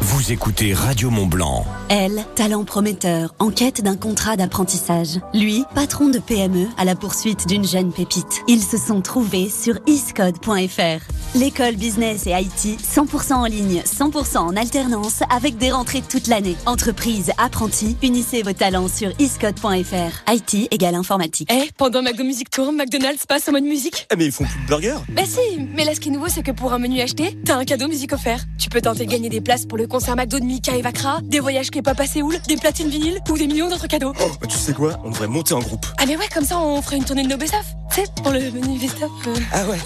vous 0.00 0.32
écoutez 0.32 0.72
Radio 0.72 1.10
Mont 1.10 1.26
Blanc. 1.26 1.64
Elle, 1.88 2.24
talent 2.34 2.64
prometteur, 2.64 3.34
en 3.38 3.50
quête 3.50 3.82
d'un 3.82 3.96
contrat 3.96 4.36
d'apprentissage. 4.36 5.20
Lui, 5.34 5.64
patron 5.74 6.08
de 6.08 6.18
PME 6.18 6.66
à 6.78 6.84
la 6.84 6.94
poursuite 6.94 7.46
d'une 7.46 7.66
jeune 7.66 7.92
pépite. 7.92 8.42
Ils 8.48 8.62
se 8.62 8.76
sont 8.76 9.02
trouvés 9.02 9.48
sur 9.48 9.78
iscode.fr. 9.86 11.36
L'école 11.36 11.76
business 11.76 12.26
et 12.26 12.30
IT 12.30 12.80
100% 12.80 13.34
en 13.34 13.44
ligne, 13.44 13.82
100% 13.84 14.38
en 14.38 14.56
alternance 14.56 15.20
avec 15.28 15.58
des 15.58 15.70
rentrées 15.70 16.02
toute 16.02 16.28
l'année. 16.28 16.56
Entreprise, 16.66 17.30
apprentis, 17.36 17.96
unissez 18.02 18.42
vos 18.42 18.52
talents 18.52 18.88
sur 18.88 19.10
iscode.fr. 19.18 20.32
IT 20.32 20.72
égale 20.72 20.94
informatique. 20.94 21.50
Eh, 21.52 21.68
pendant 21.76 22.02
McDo 22.02 22.24
Music 22.24 22.48
Tour, 22.48 22.72
McDonald's 22.72 23.26
passe 23.26 23.48
en 23.48 23.52
mode 23.52 23.64
musique 23.64 24.06
Eh 24.12 24.16
mais 24.16 24.26
ils 24.26 24.32
font 24.32 24.44
plus 24.44 24.62
de 24.62 24.66
burgers? 24.66 25.04
Bah 25.10 25.22
si, 25.26 25.60
mais 25.74 25.84
là 25.84 25.94
ce 25.94 26.00
qui 26.00 26.08
est 26.08 26.12
nouveau 26.12 26.28
c'est 26.28 26.42
que 26.42 26.52
pour 26.52 26.72
un 26.72 26.78
menu 26.78 27.00
acheté, 27.00 27.36
t'as 27.44 27.56
un 27.56 27.64
cadeau 27.64 27.88
musique 27.88 28.12
offert. 28.12 28.44
Tu 28.58 28.70
peux 28.70 28.80
tenter 28.80 29.04
de 29.04 29.10
gagner 29.10 29.28
des 29.28 29.40
places 29.46 29.64
pour 29.64 29.78
le 29.78 29.86
concert 29.86 30.16
McDo 30.16 30.40
de 30.40 30.44
Mika 30.44 30.76
et 30.76 30.82
Vakra, 30.82 31.20
des 31.22 31.38
voyages 31.38 31.70
K-pop 31.70 31.98
à 32.00 32.06
Séoul, 32.08 32.36
des 32.48 32.56
platines 32.56 32.88
vinyles 32.88 33.20
ou 33.30 33.38
des 33.38 33.46
millions 33.46 33.68
d'autres 33.70 33.86
cadeaux. 33.86 34.12
Oh, 34.20 34.24
bah 34.40 34.48
tu 34.48 34.58
sais 34.58 34.72
quoi? 34.72 34.98
On 35.04 35.10
devrait 35.10 35.28
monter 35.28 35.54
en 35.54 35.60
groupe. 35.60 35.86
Ah 35.98 36.04
mais 36.04 36.16
ouais, 36.16 36.26
comme 36.34 36.44
ça 36.44 36.58
on 36.58 36.82
ferait 36.82 36.96
une 36.96 37.04
tournée 37.04 37.22
de 37.22 37.28
nos 37.28 37.36
best-of. 37.36 37.64
Tu 37.94 38.00
sais, 38.00 38.06
pour 38.24 38.32
le 38.32 38.40
menu 38.50 38.76
best-of. 38.80 39.08
euh. 39.28 39.34
Ah 39.52 39.64
ouais 39.68 39.78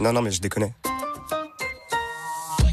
Non, 0.00 0.12
non, 0.12 0.20
mais 0.20 0.32
je 0.32 0.40
déconne. 0.40 0.72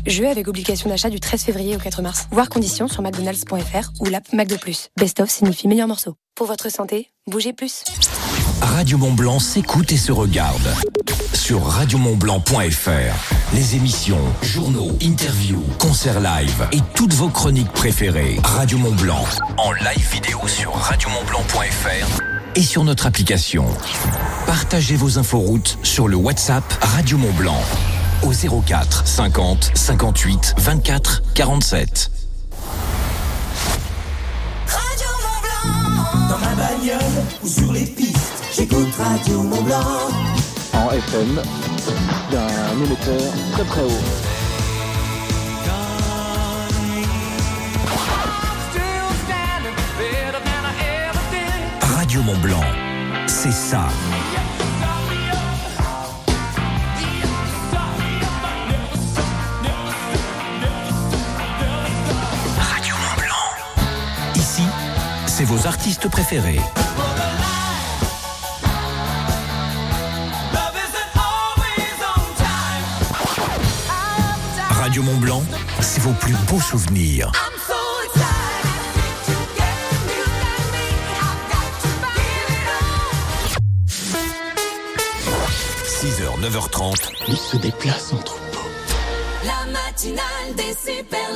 Jeu 0.08 0.28
avec 0.28 0.48
obligation 0.48 0.90
d'achat 0.90 1.12
du 1.12 1.20
13 1.20 1.44
février 1.44 1.76
au 1.76 1.80
4 1.80 2.02
mars. 2.02 2.26
Voir 2.32 2.50
conditions 2.50 2.88
sur 2.88 3.04
mcdonalds.fr 3.04 3.92
ou 4.00 4.06
l'app 4.06 4.34
McDo+. 4.34 4.56
Best-of 4.98 5.30
signifie 5.30 5.68
meilleur 5.68 5.88
morceau. 5.88 6.16
Pour 6.34 6.48
votre 6.48 6.72
santé, 6.72 7.12
bougez 7.28 7.54
plus. 7.54 7.84
Radio 8.62 8.98
Mont 8.98 9.14
Blanc 9.14 9.40
s'écoute 9.40 9.92
et 9.92 9.98
se 9.98 10.12
regarde. 10.12 10.74
Sur 11.36 11.64
radiomontblanc.fr. 11.64 13.35
Les 13.54 13.76
émissions, 13.76 14.20
journaux, 14.42 14.92
interviews, 15.02 15.64
concerts 15.80 16.20
live 16.20 16.68
et 16.72 16.80
toutes 16.94 17.14
vos 17.14 17.30
chroniques 17.30 17.72
préférées. 17.72 18.40
Radio 18.44 18.78
Mont 18.78 18.96
Blanc. 18.96 19.24
En 19.58 19.72
live 19.72 20.10
vidéo 20.12 20.40
sur 20.48 20.74
radiomontblanc.fr 20.74 22.22
et 22.56 22.62
sur 22.62 22.84
notre 22.84 23.06
application. 23.06 23.66
Partagez 24.46 24.96
vos 24.96 25.18
inforoutes 25.20 25.78
sur 25.84 26.08
le 26.08 26.16
WhatsApp 26.16 26.64
Radio 26.96 27.18
Mont 27.18 27.34
Blanc 27.34 27.62
au 28.24 28.32
04 28.34 29.08
50 29.08 29.72
58 29.74 30.56
24 30.58 31.24
47. 31.34 32.12
Dans 36.30 36.38
ma 36.38 36.56
bagnole 36.56 37.00
ou 37.44 37.48
sur 37.48 37.72
les 37.72 37.86
pistes, 37.86 38.44
j'écoute 38.56 38.90
Radio 38.98 39.44
Mont 39.44 39.62
Blanc. 39.62 40.45
FM, 40.92 41.42
d'un 42.32 42.86
émetteur 42.86 43.32
très 43.54 43.64
très 43.64 43.82
haut. 43.82 44.02
Radio 51.82 52.22
Mont 52.22 52.38
Blanc, 52.38 52.64
c'est 53.28 53.52
ça. 53.52 53.88
Radio 62.60 62.96
Mont 62.96 63.22
Blanc. 63.22 64.36
Ici, 64.36 64.64
c'est 65.26 65.46
vos 65.46 65.68
artistes 65.68 66.10
préférés. 66.10 66.60
Radio 74.96 75.12
Mont 75.12 75.20
Blanc, 75.20 75.44
c'est 75.82 76.00
vos 76.00 76.14
plus 76.14 76.36
beaux 76.48 76.62
souvenirs. 76.62 77.30
So 77.68 77.74
6h, 85.84 86.40
9h30. 86.40 87.12
Il 87.28 87.36
se 87.36 87.58
déplace 87.58 88.14
en 88.14 88.20
troupeau. 88.20 88.60
La 89.44 89.70
matinale 89.70 90.56
des 90.56 90.74
super 90.74 91.30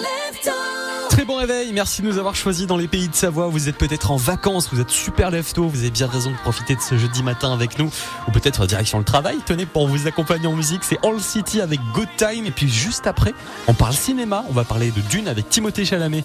bon 1.30 1.36
réveil, 1.36 1.74
merci 1.74 2.02
de 2.02 2.08
nous 2.08 2.18
avoir 2.18 2.34
choisis 2.34 2.66
dans 2.66 2.76
les 2.76 2.88
pays 2.88 3.08
de 3.08 3.14
Savoie. 3.14 3.50
Vous 3.50 3.70
êtes 3.70 3.78
peut-être 3.78 4.10
en 4.10 4.16
vacances, 4.16 4.68
vous 4.74 4.82
êtes 4.82 4.90
super 4.90 5.30
lefto, 5.30 5.68
vous 5.68 5.82
avez 5.82 5.92
bien 5.92 6.08
raison 6.08 6.32
de 6.32 6.38
profiter 6.38 6.74
de 6.74 6.82
ce 6.82 6.98
jeudi 6.98 7.22
matin 7.22 7.54
avec 7.54 7.78
nous. 7.78 7.92
Ou 8.28 8.32
peut-être 8.32 8.66
direction 8.66 8.98
le 8.98 9.04
travail. 9.04 9.38
Tenez, 9.46 9.68
pour 9.68 9.88
vous 9.88 10.08
accompagner 10.08 10.48
en 10.48 10.56
musique, 10.56 10.84
c'est 10.84 10.98
All 11.06 11.20
City 11.20 11.62
avec 11.62 11.80
Good 11.94 12.10
Time. 12.18 12.48
Et 12.48 12.52
puis 12.52 12.68
juste 12.68 13.06
après, 13.06 13.36
on 13.68 13.76
parle 13.76 13.94
cinéma. 13.94 14.44
On 14.50 14.54
va 14.54 14.64
parler 14.64 14.90
de 14.90 15.02
Dune 15.02 15.28
avec 15.28 15.48
Timothée 15.50 15.86
Chalamet. 15.86 16.24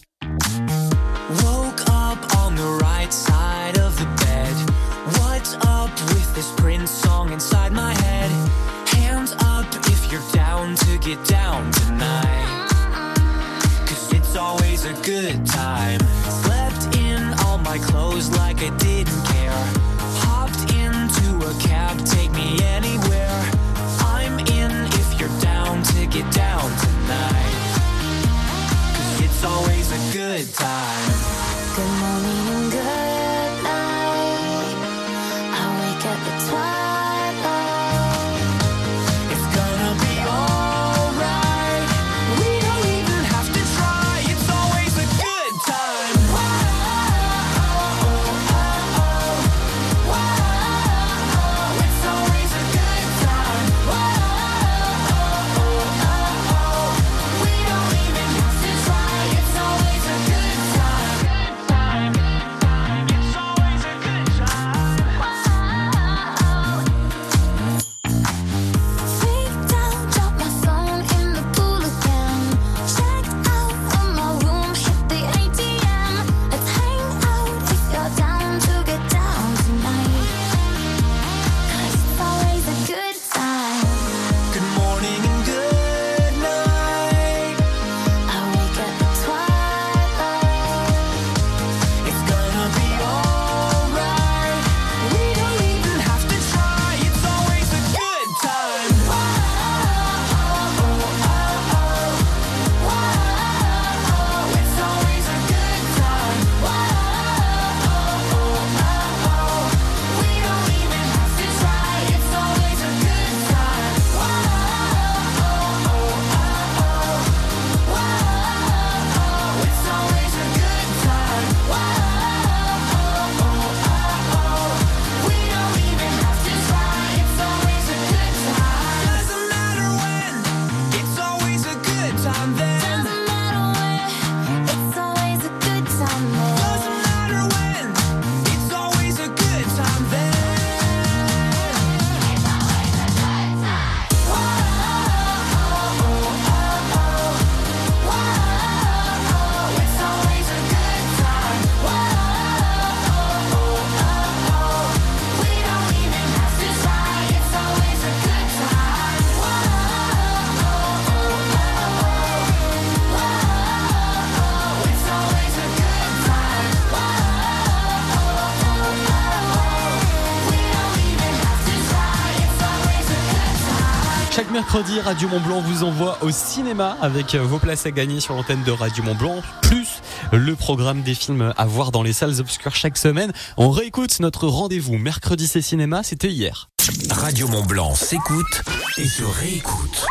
Mercredi, 174.55 175.01
Radio 175.01 175.29
Mont 175.29 175.40
Blanc 175.40 175.61
vous 175.62 175.83
envoie 175.83 176.17
au 176.23 176.31
cinéma 176.31 176.97
avec 177.03 177.35
vos 177.35 177.59
places 177.59 177.87
à 177.87 177.90
gagner 177.90 178.21
sur 178.21 178.35
l'antenne 178.35 178.62
de 178.62 178.71
Radio 178.71 179.03
Mont 179.03 179.17
Blanc, 179.17 179.43
plus 179.62 180.01
le 180.31 180.55
programme 180.55 181.03
des 181.03 181.17
films 181.17 181.53
à 181.57 181.67
voir 181.67 181.90
dans 181.90 182.05
les 182.05 182.12
salles 182.12 182.40
obscures 182.40 182.77
chaque 182.77 182.97
semaine. 182.97 183.33
On 183.57 183.71
réécoute 183.71 184.21
notre 184.21 184.47
rendez-vous 184.47 184.97
mercredi 184.97 185.49
c'est 185.49 185.61
cinéma, 185.61 186.05
c'était 186.05 186.31
hier. 186.31 186.69
Radio 187.11 187.49
Mont 187.49 187.64
Blanc 187.64 187.97
s'écoute 187.97 188.62
et 188.97 189.09
se 189.09 189.25
réécoute. 189.25 190.07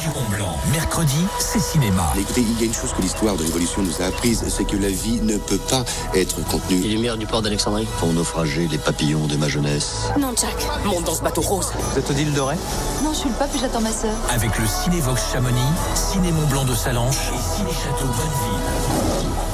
Radio 0.00 0.18
Mont 0.18 0.34
Blanc, 0.34 0.56
mercredi, 0.72 1.26
c'est 1.38 1.60
cinéma. 1.60 2.10
Écoutez, 2.18 2.40
il 2.40 2.58
y 2.58 2.62
a 2.62 2.66
une 2.66 2.72
chose 2.72 2.90
que 2.94 3.02
l'histoire 3.02 3.36
de 3.36 3.42
l'évolution 3.42 3.82
nous 3.82 4.00
a 4.00 4.06
apprise, 4.06 4.42
c'est 4.48 4.64
que 4.64 4.76
la 4.78 4.88
vie 4.88 5.20
ne 5.20 5.36
peut 5.36 5.58
pas 5.58 5.84
être 6.14 6.42
contenue. 6.46 6.80
Les 6.80 6.88
lumières 6.88 7.18
du 7.18 7.26
port 7.26 7.42
d'Alexandrie 7.42 7.86
Pour 7.98 8.10
naufrager 8.14 8.66
les 8.68 8.78
papillons 8.78 9.26
de 9.26 9.36
ma 9.36 9.48
jeunesse. 9.48 10.08
Non, 10.18 10.32
Jack. 10.34 10.56
Monte 10.86 11.04
dans 11.04 11.14
ce 11.14 11.22
bateau 11.22 11.42
rose. 11.42 11.70
Vous 11.92 11.98
êtes 11.98 12.08
Odile 12.08 12.32
Doré 12.32 12.56
Non, 13.04 13.12
je 13.12 13.18
suis 13.18 13.28
le 13.28 13.34
pape 13.34 13.54
et 13.54 13.58
j'attends 13.58 13.82
ma 13.82 13.92
sœur. 13.92 14.14
Avec 14.30 14.58
le 14.58 14.66
Cinévox 14.66 15.20
Chamonix, 15.32 15.60
Ciné 15.94 16.32
Mont 16.32 16.46
Blanc 16.46 16.64
de 16.64 16.74
Salanches 16.74 17.28
et 17.34 17.56
Ciné 17.56 17.70
Château 17.70 18.06
Bonneville. 18.06 19.49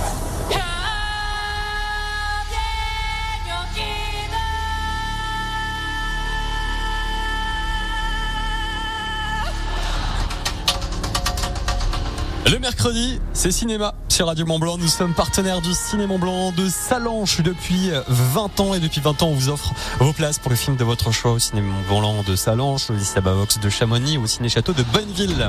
Le 12.49 12.61
mercredi, 12.61 13.21
c'est 13.33 13.51
cinéma 13.51 13.93
sur 14.09 14.29
Radio 14.29 14.47
Mont 14.47 14.61
Blanc. 14.61 14.79
Nous 14.79 14.87
sommes 14.87 15.15
partenaires 15.15 15.61
du 15.61 15.75
Ciné 15.75 16.07
Mont 16.07 16.21
Blanc 16.21 16.53
de 16.53 16.69
Salanches 16.69 17.41
depuis 17.41 17.91
20 18.07 18.61
ans 18.61 18.73
et 18.73 18.79
depuis 18.79 19.01
20 19.01 19.25
ans 19.25 19.29
on 19.31 19.35
vous 19.35 19.49
offre 19.49 19.75
vos 19.99 20.13
places 20.13 20.39
pour 20.39 20.51
le 20.51 20.57
film 20.57 20.77
de 20.77 20.85
votre 20.85 21.11
choix 21.11 21.33
au 21.33 21.41
Ciné 21.41 21.61
Mont 21.61 21.83
Blanc 21.89 22.23
de 22.25 22.37
Salanches, 22.37 22.89
au 22.91 23.21
Bavox 23.21 23.59
de 23.59 23.69
Chamonix 23.69 24.17
au 24.17 24.29
Ciné 24.29 24.49
Château 24.49 24.75
de 24.75 24.85
Bonneville. 24.85 25.49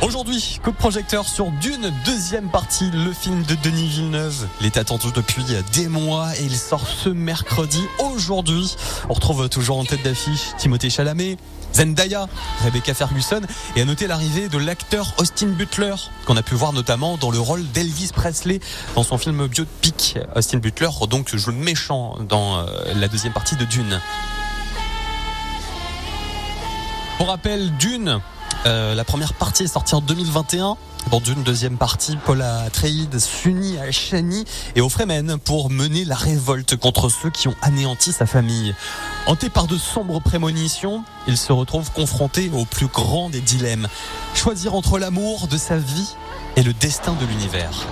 Aujourd'hui, 0.00 0.60
coup 0.62 0.72
projecteur 0.72 1.26
sur 1.26 1.50
Dune, 1.60 1.92
deuxième 2.06 2.48
partie, 2.48 2.90
le 2.90 3.12
film 3.12 3.42
de 3.42 3.56
Denis 3.56 3.88
Villeneuve. 3.88 4.46
Il 4.60 4.66
est 4.66 4.76
attendu 4.76 5.08
depuis 5.14 5.44
des 5.74 5.88
mois 5.88 6.34
et 6.38 6.44
il 6.44 6.56
sort 6.56 6.86
ce 6.86 7.08
mercredi. 7.10 7.82
Aujourd'hui, 7.98 8.76
on 9.08 9.12
retrouve 9.14 9.48
toujours 9.48 9.78
en 9.78 9.84
tête 9.84 10.02
d'affiche 10.04 10.56
Timothée 10.56 10.88
Chalamet, 10.88 11.36
Zendaya, 11.72 12.26
Rebecca 12.64 12.94
Ferguson 12.94 13.40
et 13.76 13.82
à 13.82 13.84
noter 13.84 14.06
l'arrivée 14.06 14.48
de 14.48 14.58
l'acteur 14.58 15.14
Austin 15.18 15.48
Butler 15.48 15.94
qu'on 16.26 16.36
a 16.36 16.42
pu 16.42 16.54
voir 16.54 16.72
notamment 16.72 17.16
dans 17.16 17.30
le 17.30 17.38
rôle 17.38 17.64
d'Elvis 17.72 18.10
Presley 18.14 18.60
dans 18.94 19.02
son 19.02 19.18
film 19.18 19.46
biopic. 19.46 20.18
Austin 20.34 20.58
Butler 20.58 20.88
donc 21.08 21.34
joue 21.34 21.50
le 21.50 21.56
méchant 21.56 22.16
dans 22.28 22.58
euh, 22.58 22.66
la 22.94 23.08
deuxième 23.08 23.32
partie 23.32 23.56
de 23.56 23.64
Dune. 23.64 24.00
Pour 27.18 27.28
rappel, 27.28 27.76
Dune, 27.78 28.20
euh, 28.66 28.94
la 28.94 29.04
première 29.04 29.34
partie 29.34 29.64
est 29.64 29.72
sortie 29.72 29.94
en 29.94 30.00
2021. 30.00 30.76
Pour 31.10 31.20
d'une 31.22 31.42
deuxième 31.42 31.78
partie, 31.78 32.18
Paula 32.26 32.60
Atreides 32.60 33.18
s'unit 33.18 33.78
à 33.78 33.90
Shani 33.90 34.44
et 34.76 34.82
au 34.82 34.90
Fremen 34.90 35.38
pour 35.38 35.70
mener 35.70 36.04
la 36.04 36.14
révolte 36.14 36.76
contre 36.76 37.08
ceux 37.08 37.30
qui 37.30 37.48
ont 37.48 37.54
anéanti 37.62 38.12
sa 38.12 38.26
famille. 38.26 38.74
Hanté 39.26 39.48
par 39.48 39.66
de 39.66 39.78
sombres 39.78 40.20
prémonitions, 40.20 41.04
il 41.26 41.38
se 41.38 41.50
retrouve 41.52 41.90
confronté 41.92 42.50
au 42.52 42.66
plus 42.66 42.88
grand 42.88 43.30
des 43.30 43.40
dilemmes. 43.40 43.88
Choisir 44.34 44.74
entre 44.74 44.98
l'amour 44.98 45.48
de 45.48 45.56
sa 45.56 45.78
vie 45.78 46.14
et 46.56 46.62
le 46.62 46.74
destin 46.74 47.14
de 47.14 47.24
l'univers. 47.24 47.86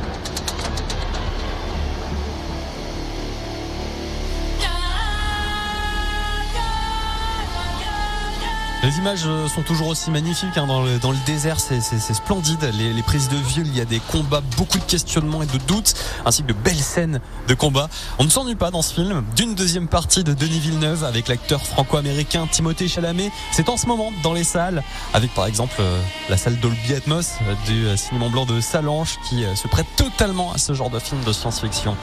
Les 8.87 8.99
images 8.99 9.25
euh, 9.27 9.49
sont 9.49 9.62
toujours 9.62 9.88
aussi 9.88 10.12
magnifiques 10.12 10.57
hein, 10.57 10.68
dans, 10.68 10.81
le, 10.81 11.27
désert, 11.27 11.59
c'est 11.59 11.81
splendide. 11.81 12.70
Les, 12.72 13.03
prises 13.03 13.29
de 13.29 13.35
vue, 13.35 13.62
il 13.64 13.77
y 13.77 13.81
a 13.81 13.85
des 13.85 13.99
combats, 13.99 14.42
beaucoup 14.57 14.79
de 14.79 14.85
questionnements 14.85 15.42
et 15.42 15.46
de 15.46 15.59
doutes, 15.66 15.94
ainsi 16.25 16.44
que 16.44 16.46
de 16.46 16.53
belles 16.53 16.77
scènes 16.77 17.20
de 17.49 17.55
combat. 17.55 17.88
On 18.20 18.25
ne 18.25 18.29
s'ennuie 18.29 18.55
pas 18.55 18.70
dans 18.70 18.83
ce 18.83 18.94
film. 18.94 19.25
D'une 19.35 19.57
deuxième 19.57 19.88
partie 19.88 20.22
de 20.22 20.35
Denis 20.35 20.61
Villeneuve 20.61 21.03
avec 21.03 21.27
l'acteur 21.27 21.66
franco-américain 21.66 22.46
Timothée 22.49 22.87
Chalamet. 22.87 23.33
C'est 23.51 23.68
en 23.68 23.77
ce 23.77 23.87
moment 23.87 24.12
dans 24.22 24.35
les 24.35 24.44
salles, 24.44 24.85
avec 25.14 25.35
par 25.35 25.46
exemple 25.46 25.75
euh, 25.81 26.01
la 26.29 26.37
salle 26.37 26.57
Dolby 26.61 26.94
Atmos 26.94 27.38
euh, 27.42 27.55
du 27.66 27.99
cinéma 27.99 28.29
blanc 28.29 28.46
de 28.46 28.61
Salange 28.61 29.18
qui 29.29 29.42
se 29.57 29.66
prête 29.66 29.87
totalement 29.96 30.53
à 30.53 30.59
ce 30.59 30.75
genre 30.75 30.90
de 30.90 31.01
film 31.01 31.20
de 31.25 31.33
science-fiction. 31.33 31.96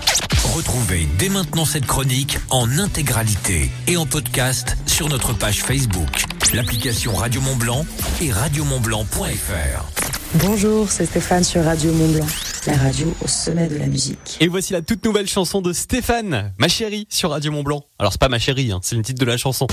Retrouvez 0.53 1.07
dès 1.17 1.29
maintenant 1.29 1.63
cette 1.63 1.85
chronique 1.85 2.39
en 2.49 2.69
intégralité 2.77 3.71
et 3.87 3.95
en 3.95 4.05
podcast 4.05 4.75
sur 4.85 5.07
notre 5.07 5.31
page 5.31 5.63
Facebook, 5.63 6.25
l'application 6.53 7.15
Radio 7.15 7.41
Mont 7.41 7.55
Blanc 7.55 7.85
et 8.21 8.31
radiomontblanc.fr. 8.31 9.85
Bonjour, 10.35 10.89
c'est 10.89 11.07
Stéphane 11.07 11.43
sur 11.43 11.63
Radio 11.63 11.91
Mont 11.91 12.09
Blanc, 12.09 12.27
la 12.67 12.77
radio 12.77 13.11
au 13.23 13.27
sommet 13.27 13.67
de 13.67 13.77
la 13.77 13.87
musique. 13.87 14.37
Et 14.39 14.47
voici 14.47 14.71
la 14.73 14.83
toute 14.83 15.03
nouvelle 15.03 15.27
chanson 15.27 15.61
de 15.61 15.73
Stéphane, 15.73 16.53
Ma 16.59 16.67
chérie, 16.67 17.07
sur 17.09 17.31
Radio 17.31 17.51
Mont 17.51 17.63
Blanc. 17.63 17.85
Alors 17.97 18.11
c'est 18.11 18.21
pas 18.21 18.29
Ma 18.29 18.39
chérie, 18.39 18.71
hein, 18.71 18.79
c'est 18.83 18.95
le 18.95 19.01
titre 19.01 19.19
de 19.19 19.25
la 19.25 19.37
chanson. 19.37 19.67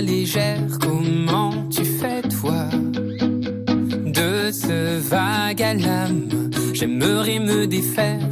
Légère, 0.00 0.60
comment 0.80 1.52
tu 1.68 1.84
fais 1.84 2.22
toi? 2.22 2.68
De 4.06 4.50
ce 4.50 4.98
vague 4.98 5.62
à 5.62 5.74
l'âme, 5.74 6.28
j'aimerais 6.72 7.38
me 7.38 7.66
défaire, 7.66 8.29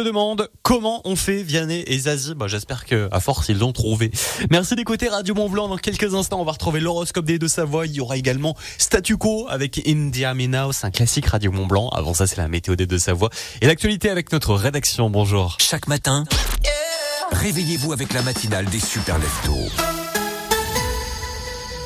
se 0.00 0.04
demandent 0.06 0.48
comment 0.62 1.02
on 1.04 1.14
fait 1.14 1.42
Vianney 1.42 1.84
et 1.86 1.98
Zazie. 1.98 2.34
Bah, 2.34 2.46
j'espère 2.48 2.86
que 2.86 3.08
à 3.12 3.20
force 3.20 3.50
ils 3.50 3.58
l'ont 3.58 3.72
trouvé. 3.72 4.10
Merci 4.50 4.74
d'écouter 4.74 5.08
Radio 5.08 5.34
Mont 5.34 5.50
Blanc. 5.50 5.68
Dans 5.68 5.76
quelques 5.76 6.14
instants, 6.14 6.40
on 6.40 6.44
va 6.44 6.52
retrouver 6.52 6.80
l'horoscope 6.80 7.26
des 7.26 7.38
deux 7.38 7.48
Savoie. 7.48 7.84
Il 7.84 7.92
y 7.92 8.00
aura 8.00 8.16
également 8.16 8.56
Statu 8.78 9.18
Quo 9.18 9.46
avec 9.50 9.82
India. 9.86 10.32
C'est 10.72 10.86
un 10.86 10.90
classique 10.90 11.26
Radio 11.26 11.52
Mont 11.52 11.66
Blanc. 11.66 11.90
Avant 11.90 12.14
ça, 12.14 12.26
c'est 12.26 12.38
la 12.38 12.48
météo 12.48 12.76
des 12.76 12.86
deux 12.86 12.98
Savoie 12.98 13.28
et 13.60 13.66
l'actualité 13.66 14.08
avec 14.08 14.32
notre 14.32 14.54
rédaction. 14.54 15.10
Bonjour. 15.10 15.58
Chaque 15.60 15.86
matin, 15.86 16.24
réveillez-vous 17.32 17.92
avec 17.92 18.14
la 18.14 18.22
matinale 18.22 18.66
des 18.66 18.80
super 18.80 19.18
leftos. 19.18 19.99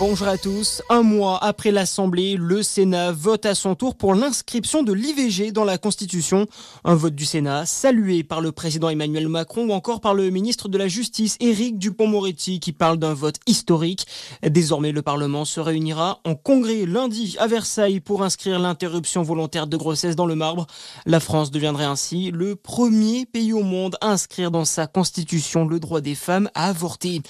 Bonjour 0.00 0.26
à 0.26 0.36
tous. 0.36 0.82
Un 0.88 1.02
mois 1.02 1.38
après 1.42 1.70
l'Assemblée, 1.70 2.34
le 2.36 2.64
Sénat 2.64 3.12
vote 3.12 3.46
à 3.46 3.54
son 3.54 3.76
tour 3.76 3.94
pour 3.94 4.16
l'inscription 4.16 4.82
de 4.82 4.92
l'IVG 4.92 5.52
dans 5.52 5.62
la 5.64 5.78
Constitution. 5.78 6.48
Un 6.82 6.96
vote 6.96 7.14
du 7.14 7.24
Sénat 7.24 7.64
salué 7.64 8.24
par 8.24 8.40
le 8.40 8.50
président 8.50 8.88
Emmanuel 8.88 9.28
Macron 9.28 9.68
ou 9.68 9.72
encore 9.72 10.00
par 10.00 10.12
le 10.12 10.30
ministre 10.30 10.68
de 10.68 10.78
la 10.78 10.88
Justice 10.88 11.36
Éric 11.38 11.78
Dupont-Moretti 11.78 12.58
qui 12.58 12.72
parle 12.72 12.98
d'un 12.98 13.14
vote 13.14 13.36
historique. 13.46 14.04
Désormais, 14.42 14.90
le 14.90 15.00
Parlement 15.00 15.44
se 15.44 15.60
réunira 15.60 16.20
en 16.24 16.34
congrès 16.34 16.86
lundi 16.86 17.36
à 17.38 17.46
Versailles 17.46 18.00
pour 18.00 18.24
inscrire 18.24 18.58
l'interruption 18.58 19.22
volontaire 19.22 19.68
de 19.68 19.76
grossesse 19.76 20.16
dans 20.16 20.26
le 20.26 20.34
marbre. 20.34 20.66
La 21.06 21.20
France 21.20 21.52
deviendrait 21.52 21.84
ainsi 21.84 22.32
le 22.32 22.56
premier 22.56 23.26
pays 23.26 23.52
au 23.52 23.62
monde 23.62 23.96
à 24.00 24.08
inscrire 24.08 24.50
dans 24.50 24.64
sa 24.64 24.88
Constitution 24.88 25.66
le 25.66 25.78
droit 25.78 26.00
des 26.00 26.16
femmes 26.16 26.50
à 26.54 26.66
avorter. 26.66 27.22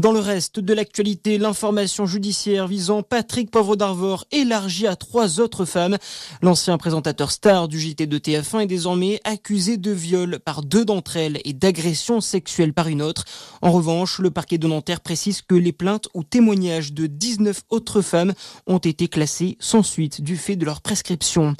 Dans 0.00 0.12
le 0.12 0.20
reste 0.20 0.60
de 0.60 0.72
l'actualité, 0.72 1.36
l'information 1.36 2.06
judiciaire 2.12 2.68
visant 2.68 3.02
Patrick 3.02 3.50
Poivre 3.50 3.74
d'Arvor 3.74 4.26
élargie 4.32 4.86
à 4.86 4.96
trois 4.96 5.40
autres 5.40 5.64
femmes. 5.64 5.96
L'ancien 6.42 6.76
présentateur 6.76 7.30
star 7.30 7.68
du 7.68 7.80
JT 7.80 8.06
de 8.06 8.18
TF1 8.18 8.60
est 8.60 8.66
désormais 8.66 9.18
accusé 9.24 9.78
de 9.78 9.90
viol 9.90 10.38
par 10.38 10.62
deux 10.62 10.84
d'entre 10.84 11.16
elles 11.16 11.40
et 11.46 11.54
d'agression 11.54 12.20
sexuelle 12.20 12.74
par 12.74 12.88
une 12.88 13.00
autre. 13.00 13.24
En 13.62 13.72
revanche, 13.72 14.18
le 14.18 14.30
parquet 14.30 14.58
de 14.58 14.66
Nanterre 14.66 15.00
précise 15.00 15.40
que 15.40 15.54
les 15.54 15.72
plaintes 15.72 16.08
ou 16.12 16.22
témoignages 16.22 16.92
de 16.92 17.06
19 17.06 17.62
autres 17.70 18.02
femmes 18.02 18.34
ont 18.66 18.76
été 18.76 19.08
classés 19.08 19.56
sans 19.58 19.82
suite 19.82 20.20
du 20.20 20.36
fait 20.36 20.56
de 20.56 20.66
leur 20.66 20.82
prescription. 20.82 21.56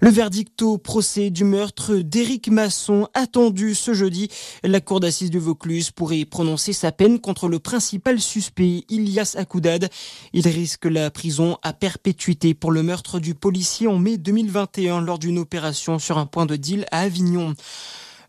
Le 0.00 0.08
verdict 0.08 0.62
au 0.62 0.78
procès 0.78 1.28
du 1.28 1.44
meurtre 1.44 1.96
d'Éric 1.96 2.48
Masson 2.48 3.06
attendu 3.12 3.74
ce 3.74 3.92
jeudi. 3.92 4.28
La 4.62 4.80
cour 4.80 5.00
d'assises 5.00 5.30
de 5.30 5.38
Vaucluse 5.38 5.90
pourrait 5.90 6.24
prononcer 6.24 6.72
sa 6.72 6.90
peine 6.90 7.20
contre 7.20 7.48
le 7.48 7.58
principal 7.58 8.18
suspect, 8.18 8.84
Ilias 8.88 9.34
Akoudad. 9.36 9.89
Il 10.32 10.46
risque 10.48 10.84
la 10.84 11.10
prison 11.10 11.58
à 11.62 11.72
perpétuité 11.72 12.54
pour 12.54 12.72
le 12.72 12.82
meurtre 12.82 13.20
du 13.20 13.34
policier 13.34 13.86
en 13.86 13.98
mai 13.98 14.16
2021 14.16 15.00
lors 15.00 15.18
d'une 15.18 15.38
opération 15.38 15.98
sur 15.98 16.18
un 16.18 16.26
point 16.26 16.46
de 16.46 16.56
deal 16.56 16.86
à 16.90 17.00
Avignon. 17.00 17.54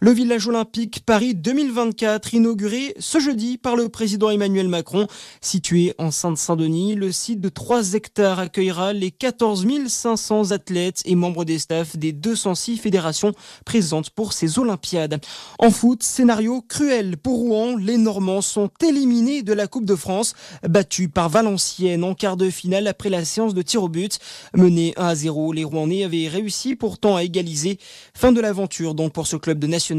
Le 0.04 0.10
village 0.10 0.48
olympique 0.48 1.04
Paris 1.06 1.36
2024 1.36 2.34
inauguré 2.34 2.96
ce 2.98 3.20
jeudi 3.20 3.60
par 3.60 3.76
le 3.76 3.88
président 3.88 4.32
Emmanuel 4.32 4.68
Macron. 4.68 5.06
Situé 5.42 5.94
en 6.00 6.10
Sainte-Saint-Denis, 6.10 6.96
le 6.96 7.12
site 7.12 7.40
de 7.40 7.50
3 7.50 7.94
hectares 7.94 8.40
accueillera 8.40 8.94
les 8.94 9.12
14 9.12 9.68
500 9.88 10.50
athlètes 10.54 11.04
et 11.06 11.14
membres 11.14 11.46
des 11.46 11.60
staffs 11.60 11.98
des 11.98 12.14
206 12.14 12.78
fédérations 12.78 13.34
présentes 13.64 14.10
pour 14.10 14.34
ces 14.34 14.58
Olympiades. 14.58 15.22
En 15.60 15.70
foot, 15.70 16.02
scénario 16.02 16.64
cruel 16.68 17.16
pour 17.18 17.38
Rouen. 17.38 17.76
Les 17.78 17.98
Normands 17.98 18.42
sont 18.42 18.72
éliminés 18.84 19.44
de 19.44 19.54
la 19.54 19.68
Coupe 19.68 19.86
de 19.86 19.96
France, 19.96 20.34
battus 20.68 21.10
par 21.14 21.30
Valenciennes 21.30 22.04
en 22.04 22.16
quart 22.16 22.38
de 22.38 22.50
finale 22.50 22.88
après 22.88 23.12
la 23.12 23.24
séance 23.24 23.54
de 23.54 23.62
tir 23.62 23.84
au 23.84 23.88
but. 23.88 24.18
Menés 24.56 24.96
1 24.98 25.06
à 25.06 25.14
0, 25.14 25.54
les 25.54 25.64
Rouennais 25.64 26.06
avaient 26.06 26.28
réussi 26.28 26.76
pourtant 26.76 27.18
à 27.18 27.24
égaliser. 27.24 27.78
Fin 28.16 28.32
de 28.32 28.42
l'aventure 28.42 28.96
donc 28.96 29.14
pour 29.14 29.28
ce 29.28 29.36
club 29.36 29.60
de 29.60 29.68
national. 29.68 29.91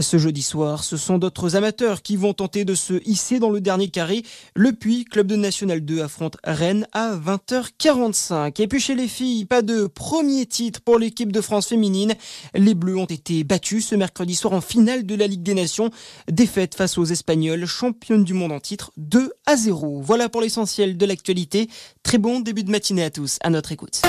Ce 0.00 0.18
jeudi 0.18 0.42
soir, 0.42 0.84
ce 0.84 0.96
sont 0.96 1.18
d'autres 1.18 1.56
amateurs 1.56 2.02
qui 2.02 2.16
vont 2.16 2.34
tenter 2.34 2.64
de 2.64 2.74
se 2.74 2.94
hisser 3.06 3.38
dans 3.38 3.50
le 3.50 3.60
dernier 3.60 3.88
carré. 3.88 4.22
Le 4.54 4.72
Puy, 4.72 5.04
club 5.04 5.26
de 5.26 5.36
National 5.36 5.80
2, 5.80 6.02
affronte 6.02 6.36
Rennes 6.44 6.86
à 6.92 7.14
20h45. 7.14 8.60
Et 8.60 8.66
puis 8.66 8.80
chez 8.80 8.94
les 8.94 9.08
filles, 9.08 9.44
pas 9.44 9.62
de 9.62 9.86
premier 9.86 10.46
titre 10.46 10.80
pour 10.80 10.98
l'équipe 10.98 11.32
de 11.32 11.40
France 11.40 11.68
féminine. 11.68 12.14
Les 12.54 12.74
Bleus 12.74 12.96
ont 12.96 13.04
été 13.04 13.44
battus 13.44 13.86
ce 13.86 13.94
mercredi 13.94 14.34
soir 14.34 14.54
en 14.54 14.60
finale 14.60 15.06
de 15.06 15.14
la 15.14 15.26
Ligue 15.26 15.42
des 15.42 15.54
Nations. 15.54 15.90
Défaite 16.30 16.74
face 16.74 16.98
aux 16.98 17.04
Espagnols, 17.04 17.66
championnes 17.66 18.24
du 18.24 18.34
monde 18.34 18.52
en 18.52 18.60
titre, 18.60 18.92
2 18.96 19.32
à 19.46 19.56
0. 19.56 20.00
Voilà 20.02 20.28
pour 20.28 20.40
l'essentiel 20.40 20.96
de 20.96 21.06
l'actualité. 21.06 21.68
Très 22.02 22.18
bon 22.18 22.40
début 22.40 22.64
de 22.64 22.70
matinée 22.70 23.04
à 23.04 23.10
tous. 23.10 23.38
À 23.42 23.50
notre 23.50 23.72
écoute. 23.72 24.02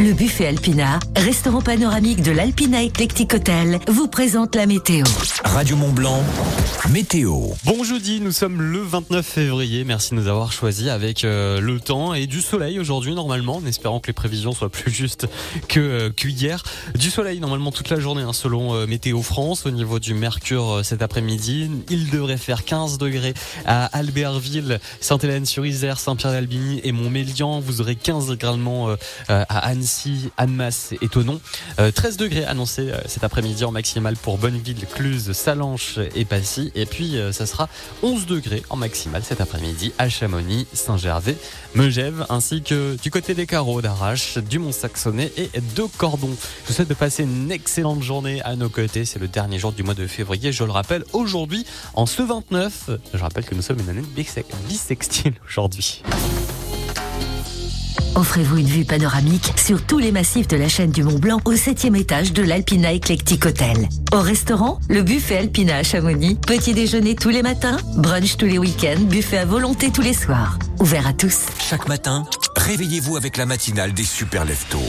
Le 0.00 0.12
buffet 0.12 0.46
Alpina, 0.46 1.00
restaurant 1.16 1.60
panoramique 1.60 2.22
de 2.22 2.30
l'Alpina 2.30 2.84
Eclectic 2.84 3.34
Hotel, 3.34 3.80
vous 3.88 4.06
présente 4.06 4.54
la 4.54 4.66
météo. 4.66 5.04
Radio 5.44 5.74
Mont 5.74 5.90
Blanc, 5.90 6.22
météo. 6.86 7.40
Bon 7.64 7.84
jeudi, 7.84 8.20
nous 8.20 8.32
sommes 8.32 8.62
le 8.62 8.80
29 8.80 9.26
février. 9.26 9.84
Merci 9.84 10.10
de 10.10 10.20
nous 10.20 10.28
avoir 10.28 10.52
choisis 10.52 10.88
avec 10.88 11.24
euh, 11.24 11.60
le 11.60 11.80
temps 11.80 12.14
et 12.14 12.26
du 12.26 12.40
soleil 12.40 12.78
aujourd'hui 12.78 13.14
normalement, 13.14 13.56
en 13.56 13.66
espérant 13.66 14.00
que 14.00 14.06
les 14.06 14.12
prévisions 14.12 14.52
soient 14.52 14.70
plus 14.70 14.90
justes 14.90 15.26
que 15.68 15.80
euh, 15.80 16.10
qu'hier. 16.10 16.62
Du 16.94 17.10
soleil 17.10 17.40
normalement 17.40 17.72
toute 17.72 17.90
la 17.90 18.00
journée 18.00 18.22
hein, 18.22 18.32
selon 18.32 18.74
euh, 18.74 18.86
Météo 18.86 19.20
France. 19.22 19.66
Au 19.66 19.70
niveau 19.70 19.98
du 19.98 20.14
mercure 20.14 20.76
euh, 20.76 20.82
cet 20.82 21.02
après-midi, 21.02 21.70
il 21.90 22.10
devrait 22.10 22.38
faire 22.38 22.64
15 22.64 22.98
degrés 22.98 23.34
à 23.66 23.86
Albertville, 23.86 24.80
Sainte-Hélène-sur-Isère, 25.00 25.98
Saint-Pierre-d'Albigny 25.98 26.80
et 26.84 26.92
Montmélian. 26.92 27.60
Vous 27.60 27.80
aurez 27.80 27.96
15 27.96 28.32
également 28.32 28.94
à 29.28 29.58
Annecy, 29.58 30.30
Annemasse 30.36 30.94
et 31.00 31.08
Tonon. 31.08 31.40
Euh, 31.78 31.90
13 31.90 32.16
degrés 32.16 32.44
annoncés 32.44 32.90
cet 33.06 33.24
après-midi 33.24 33.64
en 33.64 33.72
maximal 33.72 34.16
pour 34.16 34.38
Bonneville, 34.38 34.86
Cluse, 34.94 35.32
Salanches 35.32 35.98
et 36.14 36.24
Passy. 36.24 36.67
Et 36.74 36.86
puis 36.86 37.16
euh, 37.16 37.32
ça 37.32 37.46
sera 37.46 37.68
11 38.02 38.26
degrés 38.26 38.62
en 38.70 38.76
maximal 38.76 39.22
cet 39.24 39.40
après-midi 39.40 39.92
à 39.98 40.08
Chamonix, 40.08 40.66
Saint-Gervais, 40.72 41.36
Megève, 41.74 42.26
ainsi 42.28 42.62
que 42.62 42.96
du 43.02 43.10
côté 43.10 43.34
des 43.34 43.46
carreaux 43.46 43.80
d'Arrache, 43.82 44.38
du 44.38 44.58
Mont-Saxonnet 44.58 45.32
et 45.36 45.50
de 45.76 45.82
Cordon. 45.96 46.30
Je 46.62 46.68
vous 46.68 46.74
souhaite 46.74 46.88
de 46.88 46.94
passer 46.94 47.24
une 47.24 47.50
excellente 47.50 48.02
journée 48.02 48.40
à 48.42 48.56
nos 48.56 48.68
côtés. 48.68 49.04
C'est 49.04 49.18
le 49.18 49.28
dernier 49.28 49.58
jour 49.58 49.72
du 49.72 49.82
mois 49.82 49.94
de 49.94 50.06
février. 50.06 50.52
Je 50.52 50.64
le 50.64 50.70
rappelle, 50.70 51.04
aujourd'hui, 51.12 51.64
en 51.94 52.06
ce 52.06 52.22
29, 52.22 52.90
je 53.12 53.18
rappelle 53.18 53.44
que 53.44 53.54
nous 53.54 53.62
sommes 53.62 53.80
une 53.80 53.88
année 53.88 54.02
bissextile 54.68 55.34
aujourd'hui. 55.46 56.02
Offrez-vous 58.18 58.56
une 58.56 58.66
vue 58.66 58.84
panoramique 58.84 59.52
sur 59.56 59.80
tous 59.80 59.98
les 59.98 60.10
massifs 60.10 60.48
de 60.48 60.56
la 60.56 60.68
chaîne 60.68 60.90
du 60.90 61.04
Mont 61.04 61.20
Blanc 61.20 61.40
au 61.44 61.54
7 61.54 61.84
étage 61.84 62.32
de 62.32 62.42
l'Alpina 62.42 62.92
Eclectic 62.92 63.46
Hotel. 63.46 63.88
Au 64.12 64.20
restaurant, 64.20 64.80
le 64.88 65.02
buffet 65.02 65.36
Alpina 65.36 65.76
à 65.76 65.82
Chamonix. 65.84 66.34
Petit 66.34 66.74
déjeuner 66.74 67.14
tous 67.14 67.28
les 67.28 67.42
matins, 67.42 67.76
brunch 67.94 68.36
tous 68.36 68.46
les 68.46 68.58
week-ends, 68.58 69.00
buffet 69.02 69.38
à 69.38 69.44
volonté 69.44 69.92
tous 69.92 70.02
les 70.02 70.14
soirs. 70.14 70.58
Ouvert 70.80 71.06
à 71.06 71.12
tous. 71.12 71.46
Chaque 71.60 71.86
matin, 71.86 72.24
réveillez-vous 72.56 73.16
avec 73.16 73.36
la 73.36 73.46
matinale 73.46 73.92
des 73.92 74.02
super 74.02 74.44
leftos. 74.44 74.82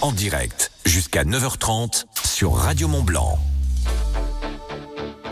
En 0.00 0.12
direct, 0.12 0.70
jusqu'à 0.86 1.24
9h30 1.24 2.04
sur 2.24 2.54
Radio 2.54 2.86
Mont 2.86 3.02
Blanc. 3.02 3.36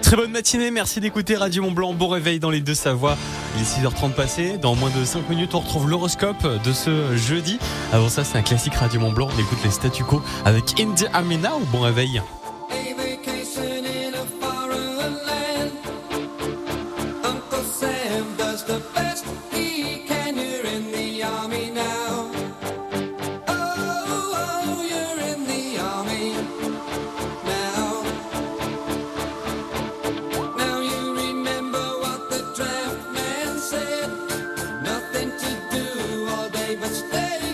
Très 0.02 0.16
bonne 0.16 0.32
matinée, 0.32 0.70
merci 0.70 1.00
d'écouter 1.00 1.36
Radio 1.36 1.62
Mont 1.62 1.70
Blanc. 1.70 1.94
Bon 1.94 2.08
réveil 2.08 2.38
dans 2.38 2.50
les 2.50 2.60
deux 2.60 2.74
Savoies. 2.74 3.16
Il 3.56 3.62
est 3.62 3.64
6h30 3.64 4.12
passé. 4.12 4.58
Dans 4.58 4.74
moins 4.74 4.90
de 4.90 5.04
5 5.04 5.28
minutes, 5.30 5.54
on 5.54 5.60
retrouve 5.60 5.88
l'horoscope 5.88 6.46
de 6.62 6.72
ce 6.72 7.16
jeudi. 7.16 7.58
Avant 7.92 8.08
ça, 8.08 8.24
c'est 8.24 8.36
un 8.36 8.42
classique 8.42 8.74
Radio 8.74 9.00
Mont 9.00 9.12
Blanc. 9.12 9.28
On 9.34 9.40
écoute 9.40 9.58
les 9.64 9.70
statu 9.70 10.04
quo 10.04 10.22
avec 10.44 10.78
India 10.78 11.08
Amina 11.14 11.56
ou 11.56 11.64
bon 11.66 11.80
réveil. 11.80 12.20
Hey. 37.22 37.51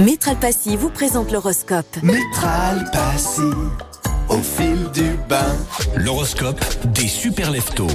Métral 0.00 0.36
Passy 0.36 0.76
vous 0.76 0.88
présente 0.88 1.30
l'horoscope. 1.30 2.02
Métral 2.02 2.88
Passy, 2.90 3.42
au 4.30 4.38
fil 4.38 4.90
du 4.92 5.18
bain. 5.28 5.54
L'horoscope 5.94 6.58
des 6.94 7.06
super 7.06 7.50
leftos. 7.50 7.86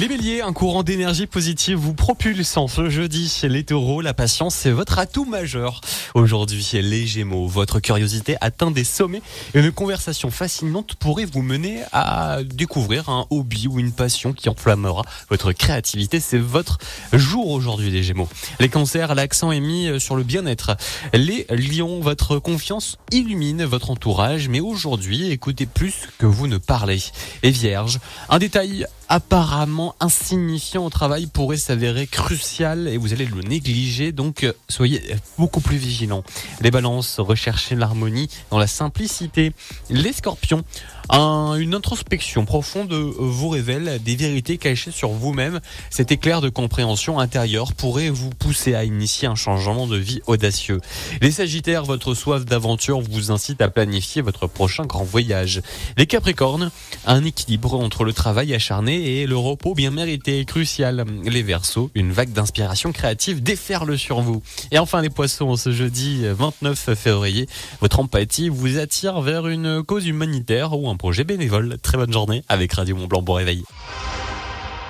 Les 0.00 0.08
béliers, 0.08 0.40
un 0.40 0.54
courant 0.54 0.82
d'énergie 0.82 1.26
positive 1.26 1.76
vous 1.76 1.92
propulse 1.92 2.56
en 2.56 2.66
ce 2.66 2.88
jeudi. 2.88 3.42
Les 3.42 3.62
taureaux, 3.62 4.00
la 4.00 4.14
patience, 4.14 4.54
c'est 4.54 4.70
votre 4.70 4.98
atout 4.98 5.26
majeur. 5.26 5.82
Aujourd'hui, 6.14 6.66
les 6.72 7.06
gémeaux, 7.06 7.46
votre 7.46 7.78
curiosité 7.78 8.36
atteint 8.40 8.70
des 8.70 8.84
sommets 8.84 9.20
et 9.54 9.60
une 9.60 9.70
conversation 9.70 10.30
fascinante 10.30 10.94
pourrait 10.94 11.26
vous 11.26 11.42
mener 11.42 11.82
à 11.92 12.38
découvrir 12.42 13.10
un 13.10 13.26
hobby 13.28 13.68
ou 13.68 13.78
une 13.78 13.92
passion 13.92 14.32
qui 14.32 14.48
enflammera 14.48 15.02
votre 15.28 15.52
créativité. 15.52 16.20
C'est 16.20 16.38
votre 16.38 16.78
jour 17.12 17.50
aujourd'hui, 17.50 17.90
les 17.90 18.02
gémeaux. 18.02 18.30
Les 18.60 18.70
cancers, 18.70 19.14
l'accent 19.14 19.52
est 19.52 19.60
mis 19.60 20.00
sur 20.00 20.16
le 20.16 20.22
bien-être. 20.22 20.74
Les 21.12 21.46
lions, 21.50 22.00
votre 22.00 22.38
confiance 22.38 22.96
illumine 23.10 23.64
votre 23.64 23.90
entourage, 23.90 24.48
mais 24.48 24.60
aujourd'hui, 24.60 25.30
écoutez 25.30 25.66
plus 25.66 26.08
que 26.16 26.24
vous 26.24 26.46
ne 26.46 26.56
parlez. 26.56 27.02
Les 27.42 27.50
vierges, 27.50 28.00
un 28.30 28.38
détail 28.38 28.86
apparemment 29.12 29.94
insignifiant 30.00 30.86
au 30.86 30.88
travail 30.88 31.26
pourrait 31.26 31.58
s'avérer 31.58 32.06
crucial 32.06 32.88
et 32.88 32.96
vous 32.96 33.12
allez 33.12 33.26
le 33.26 33.42
négliger, 33.42 34.10
donc 34.10 34.42
euh, 34.42 34.54
soyez 34.70 35.02
beaucoup 35.36 35.60
plus 35.60 35.76
vigilants. 35.76 36.24
Les 36.62 36.70
balances, 36.70 37.20
recherchez 37.20 37.74
l'harmonie 37.74 38.30
dans 38.50 38.56
la 38.56 38.66
simplicité. 38.66 39.52
Les 39.90 40.14
scorpions, 40.14 40.64
un- 41.12 41.56
une 41.56 41.74
introspection 41.74 42.46
profonde 42.46 42.92
vous 42.92 43.48
révèle 43.50 44.00
des 44.02 44.16
vérités 44.16 44.56
cachées 44.56 44.90
sur 44.90 45.10
vous-même. 45.10 45.60
Cet 45.90 46.10
éclair 46.10 46.40
de 46.40 46.48
compréhension 46.48 47.18
intérieure 47.18 47.74
pourrait 47.74 48.08
vous 48.08 48.30
pousser 48.30 48.74
à 48.74 48.84
initier 48.84 49.28
un 49.28 49.34
changement 49.34 49.86
de 49.86 49.96
vie 49.98 50.20
audacieux. 50.26 50.80
Les 51.20 51.30
sagittaires, 51.30 51.84
votre 51.84 52.14
soif 52.14 52.46
d'aventure 52.46 53.00
vous 53.02 53.30
incite 53.30 53.60
à 53.60 53.68
planifier 53.68 54.22
votre 54.22 54.46
prochain 54.46 54.86
grand 54.86 55.04
voyage. 55.04 55.60
Les 55.98 56.06
capricornes, 56.06 56.70
un 57.06 57.24
équilibre 57.24 57.74
entre 57.74 58.04
le 58.04 58.14
travail 58.14 58.54
acharné 58.54 59.20
et 59.20 59.26
le 59.26 59.36
repos 59.36 59.74
bien 59.74 59.90
mérité 59.90 60.40
est 60.40 60.44
crucial. 60.46 61.04
Les 61.24 61.42
versos, 61.42 61.90
une 61.94 62.12
vague 62.12 62.32
d'inspiration 62.32 62.90
créative 62.92 63.42
déferle 63.42 63.98
sur 63.98 64.22
vous. 64.22 64.42
Et 64.70 64.78
enfin 64.78 65.02
les 65.02 65.10
poissons, 65.10 65.56
ce 65.56 65.72
jeudi 65.72 66.22
29 66.26 66.94
février, 66.94 67.46
votre 67.82 68.00
empathie 68.00 68.48
vous 68.48 68.78
attire 68.78 69.20
vers 69.20 69.46
une 69.48 69.82
cause 69.82 70.06
humanitaire 70.06 70.72
ou 70.72 70.88
un 70.88 70.96
projet 71.02 71.24
bénévole. 71.24 71.78
Très 71.82 71.98
bonne 71.98 72.12
journée 72.12 72.44
avec 72.48 72.74
Radio 72.74 72.94
Mont 72.94 73.08
Blanc. 73.08 73.22
Bon 73.22 73.32
réveil. 73.32 73.64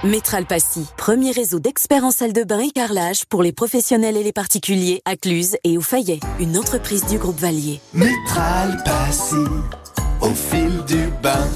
Métral 0.04 0.44
Passy, 0.44 0.84
premier 0.98 1.30
réseau 1.30 1.58
d'experts 1.58 2.04
en 2.04 2.10
salle 2.10 2.34
de 2.34 2.44
bain 2.44 2.58
et 2.58 2.70
carrelage 2.70 3.24
pour 3.24 3.42
les 3.42 3.52
professionnels 3.52 4.18
et 4.18 4.22
les 4.22 4.32
particuliers 4.32 5.00
à 5.06 5.16
Cluse 5.16 5.56
et 5.64 5.78
au 5.78 5.80
Fayet, 5.80 6.20
une 6.38 6.58
entreprise 6.58 7.06
du 7.06 7.16
groupe 7.16 7.40
Valier. 7.40 7.80
Métral 7.94 8.76
Passy, 8.84 9.36
au 10.20 10.28
fil 10.34 10.84
du 10.86 11.08
bain. 11.22 11.48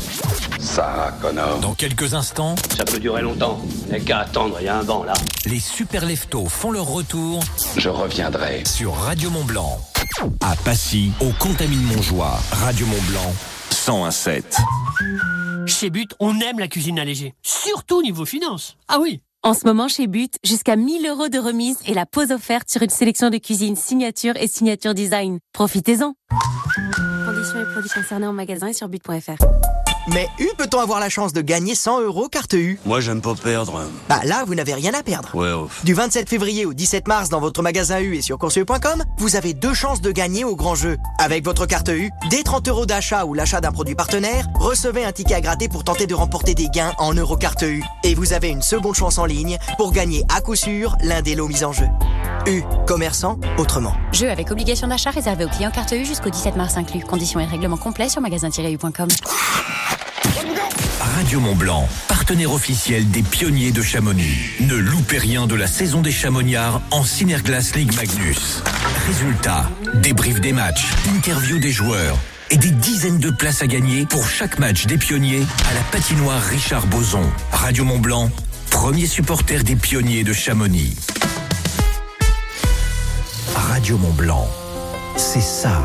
Sarah 0.58 1.12
Connor. 1.20 1.58
Dans 1.60 1.74
quelques 1.74 2.14
instants, 2.14 2.54
Ça 2.74 2.86
peut 2.86 2.98
durer 2.98 3.20
longtemps. 3.20 3.60
N'a 3.90 4.00
qu'à 4.00 4.20
attendre, 4.20 4.56
il 4.60 4.64
y 4.64 4.68
a 4.68 4.78
un 4.78 4.84
banc 4.84 5.04
là. 5.04 5.12
les 5.44 5.60
super 5.60 6.06
leftos 6.06 6.46
font 6.46 6.70
leur 6.70 6.86
retour. 6.86 7.40
Je 7.76 7.90
reviendrai 7.90 8.62
sur 8.64 8.94
Radio 8.94 9.28
Mont 9.28 9.44
Blanc. 9.44 9.78
À 10.40 10.56
Passy, 10.64 11.10
au 11.20 11.28
Contamine 11.38 11.82
Montjoie, 11.82 12.40
Radio 12.52 12.86
Mont 12.86 13.02
Blanc, 13.10 13.34
1017. 13.70 14.58
Chez 15.66 15.90
But, 15.90 16.10
on 16.20 16.38
aime 16.40 16.58
la 16.58 16.68
cuisine 16.68 16.98
allégée, 16.98 17.34
surtout 17.42 18.02
niveau 18.02 18.24
finance. 18.24 18.76
Ah 18.88 18.98
oui 19.00 19.20
En 19.42 19.54
ce 19.54 19.66
moment, 19.66 19.88
chez 19.88 20.06
But, 20.06 20.36
jusqu'à 20.44 20.76
1000 20.76 21.06
euros 21.06 21.28
de 21.28 21.38
remise 21.38 21.78
et 21.86 21.94
la 21.94 22.06
pause 22.06 22.30
offerte 22.30 22.70
sur 22.70 22.82
une 22.82 22.90
sélection 22.90 23.30
de 23.30 23.38
cuisine 23.38 23.76
signature 23.76 24.36
et 24.36 24.46
signature 24.48 24.94
design. 24.94 25.38
Profitez-en. 25.52 26.14
Conditions 27.26 27.60
et 27.60 27.72
produits 27.72 27.90
concernés 27.90 28.26
en 28.26 28.32
magasin 28.32 28.68
et 28.68 28.72
sur 28.72 28.88
but.fr. 28.88 29.42
Mais 30.12 30.28
U 30.38 30.48
peut-on 30.56 30.78
avoir 30.78 31.00
la 31.00 31.08
chance 31.08 31.32
de 31.32 31.40
gagner 31.40 31.74
100 31.74 32.02
euros 32.02 32.28
carte 32.28 32.52
U? 32.52 32.78
Moi, 32.84 33.00
j'aime 33.00 33.20
pas 33.20 33.34
perdre. 33.34 33.82
Bah 34.08 34.20
là, 34.24 34.44
vous 34.46 34.54
n'avez 34.54 34.72
rien 34.72 34.94
à 34.94 35.02
perdre. 35.02 35.34
Ouais, 35.34 35.52
ouf. 35.52 35.84
Du 35.84 35.94
27 35.94 36.28
février 36.28 36.64
au 36.64 36.74
17 36.74 37.08
mars 37.08 37.28
dans 37.28 37.40
votre 37.40 37.60
magasin 37.62 37.98
U 38.00 38.14
et 38.16 38.22
sur 38.22 38.38
courseu.com, 38.38 39.02
vous 39.18 39.34
avez 39.34 39.52
deux 39.52 39.74
chances 39.74 40.00
de 40.00 40.12
gagner 40.12 40.44
au 40.44 40.54
grand 40.54 40.76
jeu. 40.76 40.96
Avec 41.18 41.44
votre 41.44 41.66
carte 41.66 41.88
U, 41.88 42.10
dès 42.30 42.44
30 42.44 42.68
euros 42.68 42.86
d'achat 42.86 43.24
ou 43.24 43.34
l'achat 43.34 43.60
d'un 43.60 43.72
produit 43.72 43.96
partenaire, 43.96 44.46
recevez 44.54 45.04
un 45.04 45.12
ticket 45.12 45.34
à 45.34 45.40
gratter 45.40 45.68
pour 45.68 45.82
tenter 45.82 46.06
de 46.06 46.14
remporter 46.14 46.54
des 46.54 46.68
gains 46.68 46.92
en 46.98 47.12
euro 47.12 47.36
carte 47.36 47.62
U. 47.62 47.82
Et 48.04 48.14
vous 48.14 48.32
avez 48.32 48.48
une 48.48 48.62
seconde 48.62 48.94
chance 48.94 49.18
en 49.18 49.24
ligne 49.24 49.58
pour 49.76 49.90
gagner 49.90 50.22
à 50.34 50.40
coup 50.40 50.54
sûr 50.54 50.96
l'un 51.02 51.20
des 51.20 51.34
lots 51.34 51.48
mis 51.48 51.64
en 51.64 51.72
jeu. 51.72 51.86
U, 52.46 52.62
commerçant 52.86 53.38
autrement. 53.58 53.94
Jeu 54.12 54.30
avec 54.30 54.52
obligation 54.52 54.86
d'achat 54.86 55.10
réservé 55.10 55.44
aux 55.44 55.48
clients 55.48 55.72
carte 55.72 55.92
U 55.92 56.04
jusqu'au 56.04 56.30
17 56.30 56.54
mars 56.54 56.76
inclus. 56.76 57.00
Conditions 57.00 57.40
et 57.40 57.44
règlements 57.44 57.76
complets 57.76 58.08
sur 58.08 58.20
magasin-u.com. 58.20 59.08
Radio 61.00 61.40
Mont 61.40 61.54
Blanc, 61.54 61.88
partenaire 62.08 62.52
officiel 62.52 63.10
des 63.10 63.22
pionniers 63.22 63.72
de 63.72 63.82
Chamonix. 63.82 64.36
Ne 64.60 64.74
loupez 64.74 65.18
rien 65.18 65.46
de 65.46 65.54
la 65.54 65.66
saison 65.66 66.02
des 66.02 66.10
Chamonniards 66.10 66.82
en 66.90 67.04
Synerglass 67.04 67.74
League 67.74 67.94
Magnus. 67.94 68.62
Résultats, 69.06 69.70
débrief 69.94 70.40
des 70.40 70.52
matchs, 70.52 70.86
interview 71.14 71.58
des 71.58 71.70
joueurs 71.70 72.16
et 72.50 72.56
des 72.56 72.70
dizaines 72.70 73.18
de 73.18 73.30
places 73.30 73.62
à 73.62 73.66
gagner 73.66 74.06
pour 74.06 74.28
chaque 74.28 74.58
match 74.58 74.86
des 74.86 74.98
pionniers 74.98 75.44
à 75.70 75.74
la 75.74 75.80
patinoire 75.90 76.42
Richard 76.42 76.86
Boson. 76.86 77.24
Radio 77.52 77.84
Mont 77.84 77.98
Blanc, 77.98 78.30
premier 78.70 79.06
supporter 79.06 79.64
des 79.64 79.76
pionniers 79.76 80.22
de 80.22 80.32
Chamonix. 80.32 80.94
Radio 83.54 83.98
Mont 83.98 84.12
Blanc, 84.12 84.48
c'est 85.16 85.40
ça. 85.40 85.82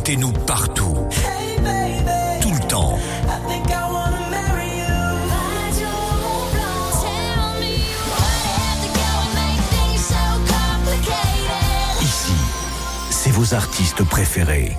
Écoutez-nous 0.00 0.32
partout. 0.32 0.96
Tout 2.40 2.52
le 2.52 2.68
temps. 2.68 2.98
Ici, 12.00 12.32
c'est 13.10 13.30
vos 13.30 13.52
artistes 13.52 14.02
préférés. 14.04 14.74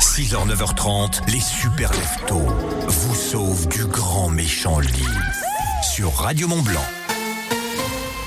6h, 0.00 0.48
9h30, 0.48 1.20
les 1.28 1.38
super 1.38 1.92
leftos 1.92 2.48
vous 2.88 3.14
sauvent 3.14 3.68
du 3.68 3.84
grand 3.84 4.28
méchant 4.28 4.80
lit. 4.80 5.06
Sur 5.84 6.14
Radio 6.14 6.48
Mont 6.48 6.62
Blanc. 6.62 7.03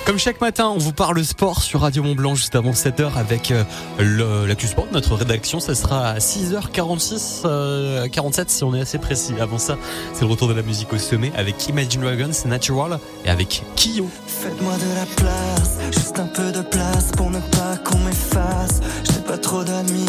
Comme 0.07 0.17
chaque 0.17 0.39
matin, 0.39 0.69
on 0.73 0.77
vous 0.77 0.93
parle 0.93 1.21
sport 1.25 1.61
sur 1.61 1.81
Radio 1.81 2.01
Mont 2.01 2.15
Blanc 2.15 2.33
juste 2.33 2.55
avant 2.55 2.71
7h 2.71 3.17
avec 3.17 3.51
euh, 3.51 3.65
le- 3.99 4.45
l'actu 4.45 4.65
sport 4.67 4.87
de 4.87 4.93
notre 4.93 5.15
rédaction. 5.15 5.59
Ça 5.59 5.75
sera 5.75 6.07
à 6.11 6.17
6h46, 6.19 7.41
euh, 7.43 8.07
47 8.07 8.49
si 8.49 8.63
on 8.63 8.73
est 8.73 8.79
assez 8.79 8.99
précis. 8.99 9.33
Avant 9.41 9.57
ça, 9.57 9.75
c'est 10.13 10.21
le 10.21 10.27
retour 10.31 10.47
de 10.47 10.53
la 10.53 10.61
musique 10.61 10.93
au 10.93 10.97
sommet 10.97 11.33
avec 11.35 11.67
Imagine 11.67 11.99
Dragons, 12.01 12.31
Natural 12.45 12.99
et 13.25 13.29
avec 13.29 13.63
Kyo. 13.75 14.07
Faites-moi 14.27 14.75
de 14.75 14.95
la 14.95 15.05
place, 15.17 15.77
juste 15.91 16.17
un 16.19 16.27
peu 16.27 16.53
de 16.53 16.61
place 16.61 17.11
pour 17.17 17.29
ne 17.29 17.39
pas 17.41 17.75
qu'on 17.83 17.97
m'efface. 17.99 18.79
J'ai 19.03 19.19
pas 19.27 19.37
trop 19.37 19.65
d'amis, 19.65 20.05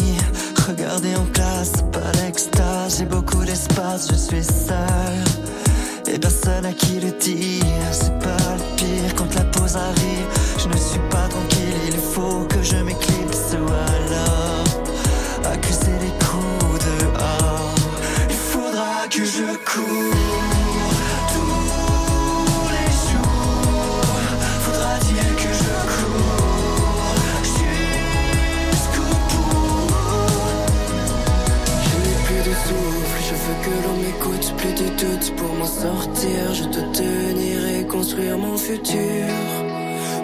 regardez 0.65 1.13
en 1.17 1.25
classe, 1.33 1.73
pas 1.91 2.11
d'extase, 2.21 2.99
j'ai 2.99 3.05
beaucoup 3.05 3.43
d'espace, 3.43 4.07
je 4.09 4.15
suis 4.15 4.43
seul. 4.45 5.25
Et 6.11 6.17
personne 6.17 6.65
à 6.65 6.71
qui 6.73 6.99
le 7.01 7.11
dire, 7.19 7.65
c'est 7.91 8.17
pas 8.19 8.37
quand 9.15 9.33
la 9.35 9.43
pause 9.45 9.75
arrive. 9.75 10.27
Je 10.57 10.67
ne 10.67 10.77
suis 10.77 10.99
pas 11.09 11.27
tranquille, 11.27 11.81
il 11.87 11.99
faut 12.13 12.45
que 12.49 12.61
je 12.61 12.77
m'éclipse 12.77 13.53
ou 13.53 13.67
alors 13.67 15.51
accuser 15.51 15.97
les 16.01 16.13
coups 16.25 16.85
dehors. 16.85 17.75
Il 18.29 18.35
faudra 18.35 19.07
que 19.09 19.23
je 19.25 19.47
cours 19.69 20.28
que 33.69 33.87
l'on 33.87 33.97
m'écoute, 34.03 34.53
plus 34.57 34.73
de 34.73 34.89
doute 35.01 35.35
pour 35.37 35.53
m'en 35.53 35.65
sortir. 35.65 36.53
Je 36.53 36.63
dois 36.63 36.89
tenir 36.93 37.57
et 37.67 37.85
construire 37.85 38.37
mon 38.37 38.57
futur. 38.57 39.27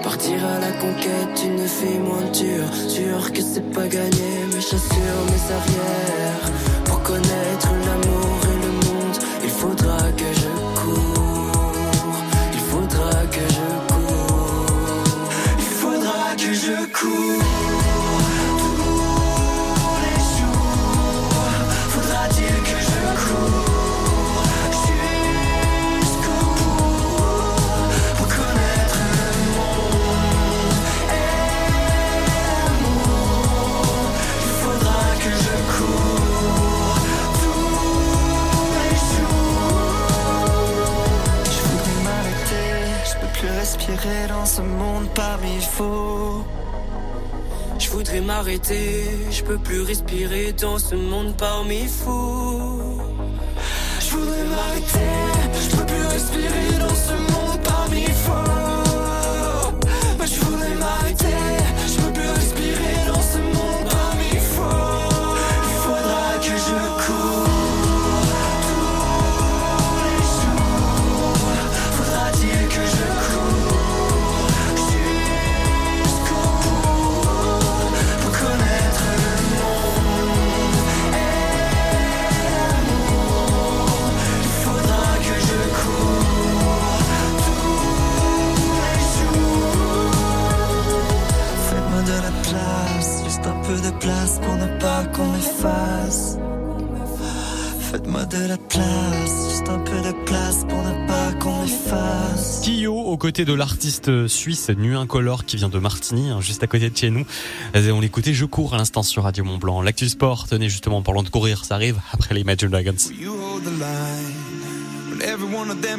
Partir 0.03 0.37
à 0.45 0.59
la 0.59 0.71
conquête 0.83 1.33
d'une 1.41 1.67
fille 1.67 1.99
moins 1.99 2.29
dure. 2.31 2.73
Sûr 2.87 3.31
que 3.33 3.41
c'est 3.41 3.69
pas 3.71 3.87
gagné, 3.87 4.29
mes 4.53 4.61
chassures, 4.61 5.23
mes 5.31 5.45
arrières. 5.57 6.74
Parmi 51.37 51.87
fous. 51.87 52.14
De 103.35 103.53
l'artiste 103.53 104.29
suisse 104.29 104.69
Nu 104.69 104.95
Incolore 104.95 105.43
qui 105.43 105.57
vient 105.57 105.67
de 105.67 105.77
Martigny, 105.77 106.29
hein, 106.29 106.39
juste 106.39 106.63
à 106.63 106.67
côté 106.67 106.89
de 106.89 106.95
chez 106.95 107.09
nous. 107.09 107.25
On 107.75 107.99
l'écoutait 107.99 108.33
Je 108.33 108.45
cours 108.45 108.73
à 108.73 108.77
l'instant 108.77 109.03
sur 109.03 109.23
Radio 109.23 109.43
Mont 109.43 109.57
Blanc. 109.57 109.81
L'actu 109.81 110.07
sport, 110.07 110.47
tenez 110.47 110.69
justement 110.69 110.99
en 110.99 111.01
parlant 111.01 111.21
de 111.21 111.27
courir, 111.27 111.65
ça 111.65 111.75
arrive 111.75 111.99
après 112.13 112.33
les 112.33 112.41
Imagine 112.41 112.69
Dragons. 112.69 112.95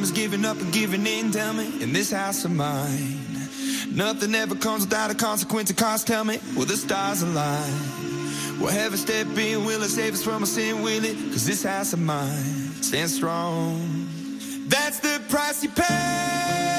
Is 0.03 0.13
giving 0.13 0.47
up 0.47 0.57
and 0.63 0.73
giving 0.73 1.07
in? 1.07 1.29
Me, 1.55 1.65
in 1.83 1.93
this 1.93 2.11
house 2.11 2.47
of 2.47 2.53
mine, 2.53 3.19
nothing 3.93 4.35
ever 4.35 4.55
comes 4.55 4.87
without 4.87 5.11
a 5.11 5.15
consequence. 5.15 5.71
Me, 6.25 6.39
the 6.67 6.77
stars 6.77 7.23
step 8.97 9.27
save 9.89 10.15
us 10.15 10.23
from 10.23 10.47
sin? 10.47 10.77
It? 11.05 11.33
This 11.33 11.65
house 11.65 11.93
of 11.93 12.01
mine 12.01 12.73
stands 12.81 13.15
strong. 13.15 14.09
That's 14.69 15.01
the 15.01 15.21
price 15.29 15.63
you 15.63 15.71
pay. 15.71 16.76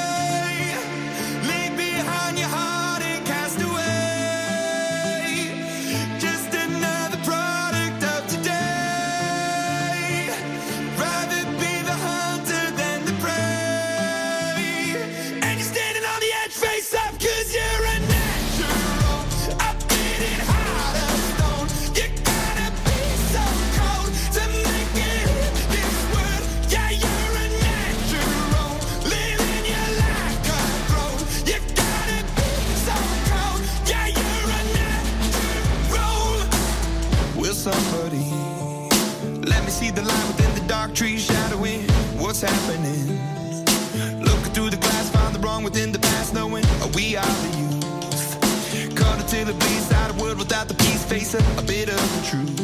Face 51.28 51.58
a, 51.58 51.62
bit 51.64 51.90
of 51.90 52.26
truth, 52.26 52.57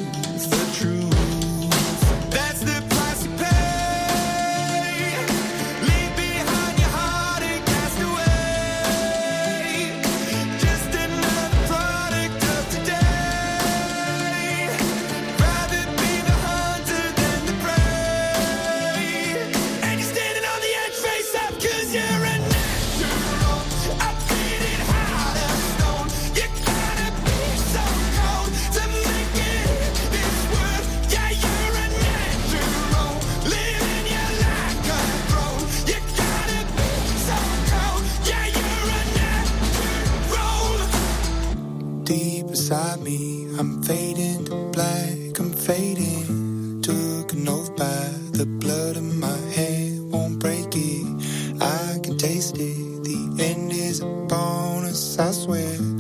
Took 46.83 47.31
an 47.31 47.47
oath 47.47 47.73
by 47.77 48.09
the 48.33 48.45
blood 48.45 48.97
in 48.97 49.17
my 49.17 49.37
head, 49.55 50.01
won't 50.11 50.37
break 50.39 50.67
it. 50.75 51.61
I 51.61 51.97
can 52.03 52.17
taste 52.17 52.57
it. 52.57 53.03
The 53.05 53.37
end 53.41 53.71
is 53.71 54.01
upon 54.01 54.83
us, 54.83 55.17
I 55.17 55.31
swear. 55.31 55.92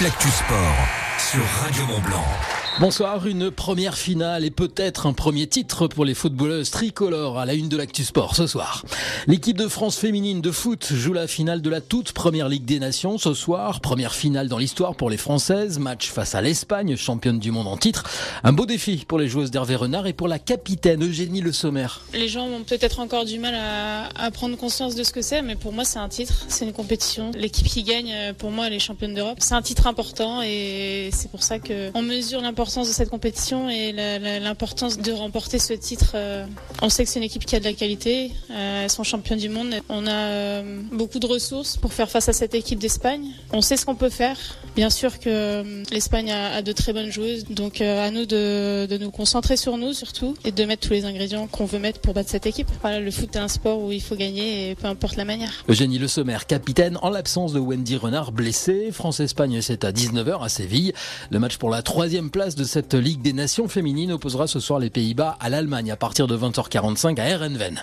L'actu 0.00 0.28
sport 0.28 0.76
sur 1.18 1.44
Radio 1.60 1.86
Mont 1.86 2.00
Blanc. 2.00 2.57
Bonsoir, 2.80 3.26
une 3.26 3.50
première 3.50 3.98
finale 3.98 4.44
et 4.44 4.52
peut-être 4.52 5.06
un 5.06 5.12
premier 5.12 5.48
titre 5.48 5.88
pour 5.88 6.04
les 6.04 6.14
footballeuses 6.14 6.70
tricolores 6.70 7.36
à 7.36 7.44
la 7.44 7.54
une 7.54 7.68
de 7.68 7.76
l'actu 7.76 8.04
sport 8.04 8.36
ce 8.36 8.46
soir. 8.46 8.84
L'équipe 9.26 9.56
de 9.56 9.66
France 9.66 9.98
féminine 9.98 10.40
de 10.40 10.52
foot 10.52 10.86
joue 10.92 11.12
la 11.12 11.26
finale 11.26 11.60
de 11.60 11.70
la 11.70 11.80
toute 11.80 12.12
première 12.12 12.48
Ligue 12.48 12.64
des 12.64 12.78
Nations 12.78 13.18
ce 13.18 13.34
soir. 13.34 13.80
Première 13.80 14.14
finale 14.14 14.46
dans 14.46 14.58
l'histoire 14.58 14.94
pour 14.94 15.10
les 15.10 15.16
Françaises. 15.16 15.80
Match 15.80 16.08
face 16.08 16.36
à 16.36 16.40
l'Espagne, 16.40 16.94
championne 16.94 17.40
du 17.40 17.50
monde 17.50 17.66
en 17.66 17.76
titre. 17.76 18.04
Un 18.44 18.52
beau 18.52 18.64
défi 18.64 19.04
pour 19.08 19.18
les 19.18 19.26
joueuses 19.26 19.50
d'Hervé 19.50 19.74
Renard 19.74 20.06
et 20.06 20.12
pour 20.12 20.28
la 20.28 20.38
capitaine 20.38 21.02
Eugénie 21.02 21.40
Le 21.40 21.50
Sommer. 21.50 21.88
Les 22.14 22.28
gens 22.28 22.46
ont 22.46 22.62
peut-être 22.62 23.00
encore 23.00 23.24
du 23.24 23.40
mal 23.40 23.56
à, 23.56 24.30
prendre 24.30 24.56
conscience 24.56 24.94
de 24.94 25.02
ce 25.02 25.12
que 25.12 25.22
c'est, 25.22 25.42
mais 25.42 25.56
pour 25.56 25.72
moi 25.72 25.84
c'est 25.84 25.98
un 25.98 26.08
titre, 26.08 26.44
c'est 26.46 26.64
une 26.64 26.72
compétition. 26.72 27.32
L'équipe 27.34 27.66
qui 27.66 27.82
gagne, 27.82 28.12
euh, 28.12 28.32
pour 28.32 28.52
moi, 28.52 28.68
elle 28.68 28.74
est 28.74 28.78
championne 28.78 29.14
d'Europe. 29.14 29.38
C'est 29.40 29.54
un 29.54 29.62
titre 29.62 29.88
important 29.88 30.42
et 30.42 31.10
c'est 31.12 31.30
pour 31.30 31.42
ça 31.42 31.58
que 31.58 31.90
on 31.94 32.02
mesure 32.02 32.40
l'importance 32.40 32.67
de 32.76 32.84
cette 32.84 33.08
compétition 33.08 33.70
et 33.70 33.92
l'importance 34.40 34.98
de 34.98 35.12
remporter 35.12 35.58
ce 35.58 35.72
titre. 35.72 36.12
Euh, 36.14 36.44
On 36.82 36.90
sait 36.90 37.04
que 37.04 37.10
c'est 37.10 37.18
une 37.18 37.24
équipe 37.24 37.46
qui 37.46 37.56
a 37.56 37.60
de 37.60 37.64
la 37.64 37.72
qualité, 37.72 38.30
euh, 38.50 38.84
elles 38.84 38.90
sont 38.90 39.04
championnes 39.04 39.38
du 39.38 39.48
monde. 39.48 39.74
On 39.88 40.06
a 40.06 40.10
euh, 40.10 40.82
beaucoup 40.92 41.18
de 41.18 41.26
ressources 41.26 41.78
pour 41.78 41.94
faire 41.94 42.10
face 42.10 42.28
à 42.28 42.34
cette 42.34 42.54
équipe 42.54 42.78
d'Espagne. 42.78 43.32
On 43.52 43.62
sait 43.62 43.76
ce 43.76 43.86
qu'on 43.86 43.94
peut 43.94 44.10
faire. 44.10 44.38
Bien 44.78 44.90
sûr 44.90 45.18
que 45.18 45.28
euh, 45.28 45.82
l'Espagne 45.90 46.30
a, 46.30 46.62
de 46.62 46.70
très 46.70 46.92
bonnes 46.92 47.10
joueuses, 47.10 47.46
donc 47.50 47.80
euh, 47.80 48.06
à 48.06 48.12
nous 48.12 48.26
de, 48.26 48.86
de 48.86 48.96
nous 48.96 49.10
concentrer 49.10 49.56
sur 49.56 49.76
nous 49.76 49.92
surtout 49.92 50.36
et 50.44 50.52
de 50.52 50.64
mettre 50.64 50.86
tous 50.86 50.92
les 50.92 51.04
ingrédients 51.04 51.48
qu'on 51.48 51.64
veut 51.64 51.80
mettre 51.80 51.98
pour 51.98 52.14
battre 52.14 52.30
cette 52.30 52.46
équipe. 52.46 52.68
Voilà, 52.80 53.00
le 53.00 53.10
foot 53.10 53.34
est 53.34 53.40
un 53.40 53.48
sport 53.48 53.82
où 53.82 53.90
il 53.90 54.00
faut 54.00 54.14
gagner 54.14 54.70
et 54.70 54.74
peu 54.76 54.86
importe 54.86 55.16
la 55.16 55.24
manière. 55.24 55.50
Eugénie 55.68 55.98
Le 55.98 56.06
Sommer, 56.06 56.38
capitaine, 56.46 56.96
en 57.02 57.10
l'absence 57.10 57.52
de 57.52 57.58
Wendy 57.58 57.96
Renard 57.96 58.30
blessée. 58.30 58.90
France-Espagne, 58.92 59.60
c'est 59.62 59.82
à 59.82 59.90
19h 59.90 60.44
à 60.44 60.48
Séville. 60.48 60.92
Le 61.30 61.40
match 61.40 61.56
pour 61.56 61.70
la 61.70 61.82
troisième 61.82 62.30
place 62.30 62.54
de 62.54 62.62
cette 62.62 62.94
Ligue 62.94 63.20
des 63.20 63.32
Nations 63.32 63.66
féminines 63.66 64.12
opposera 64.12 64.46
ce 64.46 64.60
soir 64.60 64.78
les 64.78 64.90
Pays-Bas 64.90 65.36
à 65.40 65.48
l'Allemagne 65.48 65.90
à 65.90 65.96
partir 65.96 66.28
de 66.28 66.38
20h45 66.38 67.18
à 67.18 67.28
Erenven. 67.28 67.82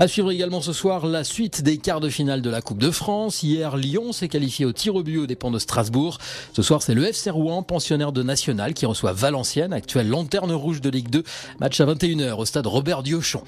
À 0.00 0.08
suivre 0.08 0.32
également 0.32 0.60
ce 0.60 0.72
soir 0.72 1.06
la 1.06 1.22
suite 1.22 1.62
des 1.62 1.78
quarts 1.78 2.00
de 2.00 2.08
finale 2.08 2.42
de 2.42 2.50
la 2.50 2.62
Coupe 2.62 2.78
de 2.78 2.90
France. 2.90 3.44
Hier, 3.44 3.76
Lyon 3.76 4.10
s'est 4.10 4.26
qualifié 4.26 4.64
au 4.64 4.72
tir 4.72 4.96
au 4.96 5.04
but 5.04 5.18
aux 5.18 5.26
dépens 5.28 5.52
de 5.52 5.60
Strasbourg. 5.60 6.18
Ce 6.52 6.62
soir, 6.62 6.82
c'est 6.82 6.94
le 6.94 7.04
FC 7.04 7.30
Rouen, 7.30 7.62
pensionnaire 7.62 8.12
de 8.12 8.22
National, 8.22 8.74
qui 8.74 8.86
reçoit 8.86 9.12
Valenciennes, 9.12 9.72
actuelle 9.72 10.08
lanterne 10.08 10.52
rouge 10.52 10.80
de 10.80 10.90
Ligue 10.90 11.10
2. 11.10 11.22
Match 11.60 11.80
à 11.80 11.86
21h 11.86 12.34
au 12.34 12.44
stade 12.44 12.66
Robert 12.66 13.02
Diochon. 13.02 13.42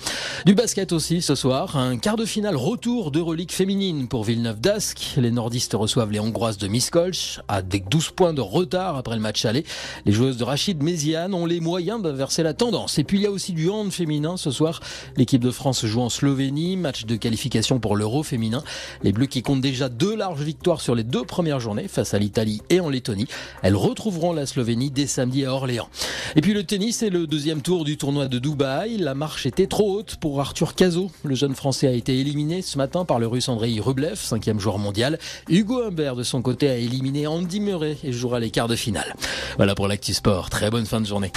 Du 0.47 0.55
basket 0.55 0.93
aussi 0.93 1.23
ce 1.23 1.35
soir, 1.35 1.77
un 1.77 1.99
quart 1.99 2.17
de 2.17 2.25
finale 2.25 2.57
retour 2.57 3.11
d'Euroleague 3.11 3.53
féminine 3.53 4.09
pour 4.09 4.25
Villeneuve 4.25 4.61
d'Ascq. 4.61 5.15
Les 5.17 5.31
nordistes 5.31 5.75
reçoivent 5.75 6.11
les 6.11 6.21
hongroises 6.21 6.59
de 6.59 6.69
Miskolc 6.69 7.41
à 7.49 7.63
des 7.63 7.81
12 7.81 8.11
points 8.11 8.35
de 8.35 8.41
retard 8.41 8.97
après 8.97 9.15
le 9.15 9.21
match 9.21 9.45
aller. 9.45 9.65
Les 10.05 10.13
joueuses 10.13 10.37
de 10.37 10.45
Rachid 10.45 10.83
Méziane 10.83 11.35
ont 11.35 11.47
les 11.47 11.61
moyens 11.61 12.03
d'inverser 12.03 12.43
la 12.43 12.55
tendance. 12.55 12.99
Et 12.99 13.05
puis 13.05 13.19
il 13.19 13.23
y 13.23 13.27
a 13.27 13.31
aussi 13.31 13.53
du 13.53 13.69
hand 13.69 13.91
féminin 13.93 14.37
ce 14.37 14.51
soir. 14.51 14.81
L'équipe 15.17 15.43
de 15.43 15.51
France 15.51 15.85
joue 15.85 16.01
en 16.01 16.09
Slovénie, 16.09 16.77
match 16.77 17.05
de 17.05 17.17
qualification 17.17 17.81
pour 17.81 17.97
l'Euro 17.97 18.23
féminin. 18.23 18.63
Les 19.03 19.13
Bleus 19.13 19.27
qui 19.27 19.43
comptent 19.43 19.61
déjà 19.61 19.89
deux 19.89 20.17
larges 20.17 20.43
victoires 20.43 20.81
sur 20.81 20.95
les 20.95 21.05
deux 21.05 21.25
premières 21.25 21.61
journées 21.61 21.89
face 21.89 22.15
à 22.15 22.19
l'Italie 22.19 22.63
et 22.71 22.81
en 22.81 22.89
Lettonie. 22.89 23.27
Elles 23.63 23.77
retrouveront 23.77 24.33
la 24.33 24.47
Slovénie 24.47 24.91
dès 24.91 25.07
samedi 25.07 25.45
à 25.45 25.53
Orléans. 25.53 25.89
Et 26.37 26.41
puis 26.41 26.55
le 26.55 26.65
tennis 26.65 27.03
et 27.03 27.11
le 27.11 27.27
deuxième 27.27 27.63
tour 27.63 27.85
du 27.85 27.97
tournoi 27.97 28.29
de 28.29 28.39
Dubaï. 28.39 28.97
La 28.97 29.15
marche 29.15 29.47
était 29.47 29.67
trop 29.67 29.99
haute 29.99 30.17
pour 30.17 30.41
Arthur 30.41 30.75
Cazot. 30.75 31.11
Le 31.25 31.35
jeune 31.35 31.55
français 31.55 31.89
a 31.89 31.93
été 31.93 32.19
éliminé 32.19 32.63
ce 32.63 32.79
matin 32.79 33.05
par 33.05 33.19
le 33.19 33.27
russe 33.27 33.49
Andrei 33.49 33.79
Rublev, 33.81 34.17
cinquième 34.17 34.61
joueur 34.61 34.79
mondial. 34.79 35.19
Hugo 35.49 35.83
Humbert 35.83 36.17
de 36.17 36.23
son 36.23 36.43
côté 36.43 36.69
a 36.69 36.77
éliminé 36.77 37.27
Andy 37.27 37.61
Murray 37.61 37.97
et 38.05 38.13
jouera 38.13 38.41
les 38.41 38.51
quarts 38.51 38.69
de 38.69 38.77
finale. 38.77 39.15
Voilà 39.57 39.75
pour 39.75 39.89
l'actu 39.89 40.15
sport. 40.15 40.51
Très 40.51 40.71
bonne 40.71 40.87
fin 40.87 41.01
de 41.01 41.07
journée. 41.07 41.33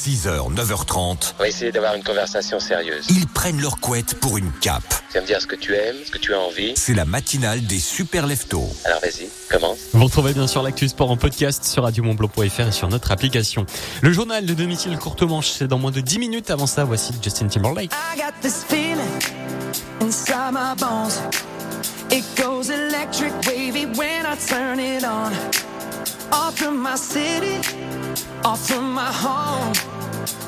6h, 0.00 0.54
9h30, 0.54 1.34
On 1.38 1.42
va 1.42 1.48
essayer 1.48 1.70
d'avoir 1.72 1.94
une 1.94 2.02
conversation 2.02 2.58
sérieuse. 2.58 3.04
ils 3.10 3.26
prennent 3.26 3.60
leur 3.60 3.78
couette 3.80 4.14
pour 4.18 4.38
une 4.38 4.50
cape. 4.62 4.82
Tu 5.10 5.14
vas 5.14 5.20
me 5.20 5.26
dire 5.26 5.42
ce 5.42 5.46
que 5.46 5.56
tu 5.56 5.74
aimes, 5.74 5.96
ce 6.06 6.10
que 6.10 6.16
tu 6.16 6.32
as 6.32 6.38
envie. 6.38 6.72
C'est 6.74 6.94
la 6.94 7.04
matinale 7.04 7.66
des 7.66 7.78
super 7.78 8.26
leftos. 8.26 8.66
Alors 8.86 9.00
vas-y, 9.00 9.28
commence. 9.50 9.76
Vous 9.92 10.02
retrouvez 10.02 10.32
bien 10.32 10.46
sûr 10.46 10.62
l'actu 10.62 10.88
sport 10.88 11.10
en 11.10 11.18
podcast 11.18 11.64
sur 11.64 11.82
radiomontblanc.fr 11.82 12.60
et 12.68 12.72
sur 12.72 12.88
notre 12.88 13.12
application. 13.12 13.66
Le 14.00 14.10
journal 14.10 14.46
de 14.46 14.54
domicile 14.54 14.96
courte 14.96 15.22
manche, 15.22 15.50
c'est 15.50 15.68
dans 15.68 15.78
moins 15.78 15.90
de 15.90 16.00
10 16.00 16.18
minutes. 16.18 16.50
Avant 16.50 16.66
ça, 16.66 16.84
voici 16.84 17.12
Justin 17.22 17.48
Timberlake. 17.48 17.92
I 17.92 18.16
got 18.18 18.32
this 18.40 18.64
feeling 18.66 18.98
inside 20.00 20.52
my 20.52 20.74
bones. 20.78 21.20
It 22.10 22.24
goes 22.42 22.70
electric 22.70 23.32
wavy 23.46 23.84
when 23.98 24.24
I 24.24 24.34
turn 24.48 24.80
it 24.80 25.04
on. 25.04 25.32
Off 26.32 26.56
from 26.56 26.80
my 26.80 26.96
city, 26.96 27.58
off 28.44 28.66
from 28.66 28.92
my 28.92 29.12
home. 29.12 29.72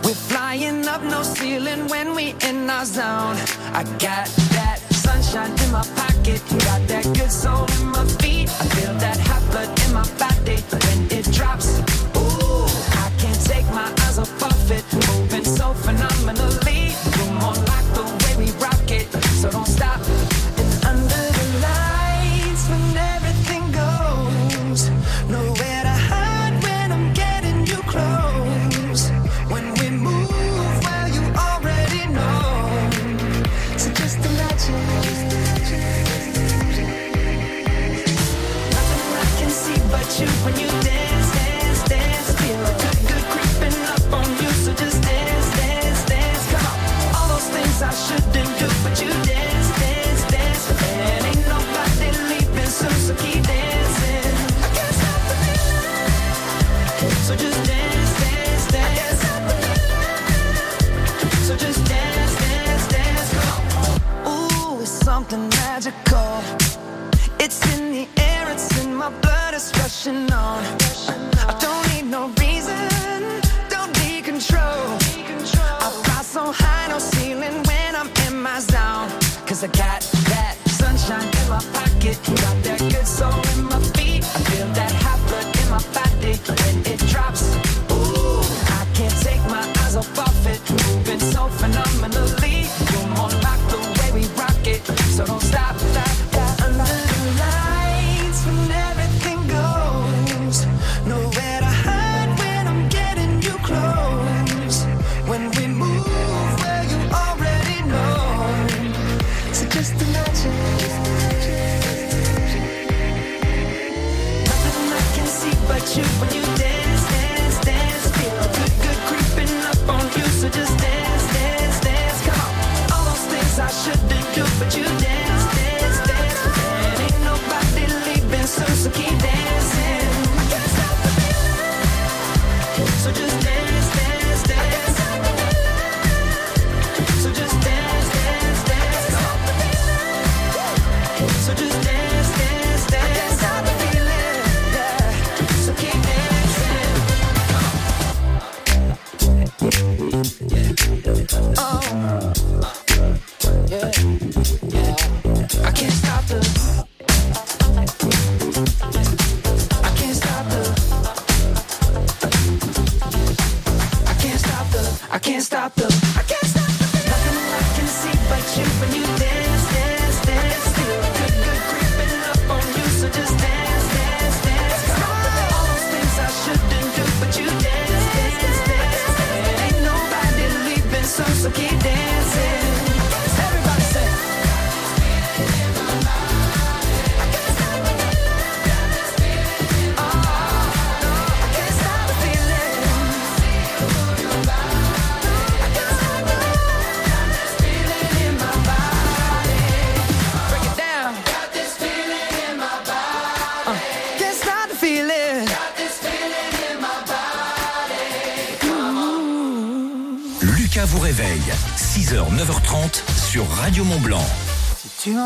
We're 0.05 0.15
flying 0.15 0.87
up 0.87 1.03
no 1.03 1.23
ceiling 1.23 1.89
when 1.89 2.15
we 2.15 2.35
in 2.49 2.69
our 2.71 2.85
zone. 2.85 3.37
I 3.73 3.85
got 3.99 4.27
that 4.57 4.79
sunshine 4.91 5.53
in 5.65 5.73
my 5.73 5.85
pocket, 5.97 6.43
got 6.67 6.87
that 6.89 7.05
good 7.15 7.31
soul 7.31 7.67
in 7.81 7.87
my 7.89 8.05
feet. 8.21 8.49
I 8.49 8.65
feel 8.75 8.95
that 8.95 9.19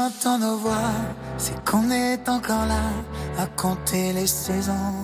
Entends 0.06 0.38
nos 0.38 0.56
voix, 0.58 0.92
c'est 1.36 1.64
qu'on 1.64 1.90
est 1.90 2.28
encore 2.28 2.66
là 2.66 2.84
à 3.40 3.46
compter 3.46 4.12
les 4.12 4.28
saisons. 4.28 4.94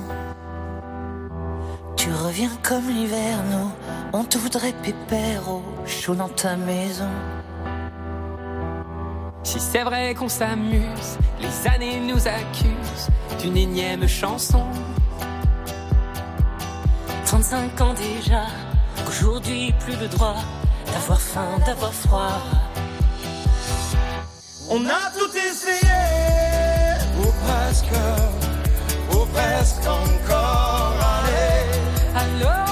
Tu 1.96 2.08
reviens 2.12 2.52
comme 2.62 2.86
l'hiver, 2.88 3.36
nous, 3.50 3.70
on 4.12 4.22
te 4.22 4.38
voudrait 4.38 4.72
pépère 4.80 5.42
au 5.50 5.60
chaud 5.86 6.14
dans 6.14 6.28
ta 6.28 6.54
maison. 6.54 7.10
Si 9.42 9.58
c'est 9.58 9.82
vrai 9.82 10.14
qu'on 10.14 10.28
s'amuse, 10.28 11.18
les 11.40 11.68
années 11.68 11.98
nous 11.98 12.28
accusent 12.28 13.08
d'une 13.40 13.56
énième 13.56 14.06
chanson. 14.06 14.62
35 17.26 17.80
ans 17.80 17.94
déjà, 17.94 18.44
aujourd'hui 19.08 19.74
plus 19.80 19.96
le 19.96 20.06
droit 20.06 20.36
d'avoir 20.92 21.20
faim, 21.20 21.58
d'avoir 21.66 21.92
froid. 21.92 22.38
On 24.74 24.86
a 24.86 25.10
tout 25.14 25.30
essayé, 25.36 26.00
ou 27.18 27.30
presque, 27.44 27.92
ou 29.12 29.26
presque 29.26 29.86
encore. 29.86 30.96
Allez, 31.14 31.76
Alors 32.16 32.71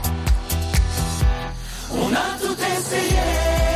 On 2.51 2.57
a 2.57 3.70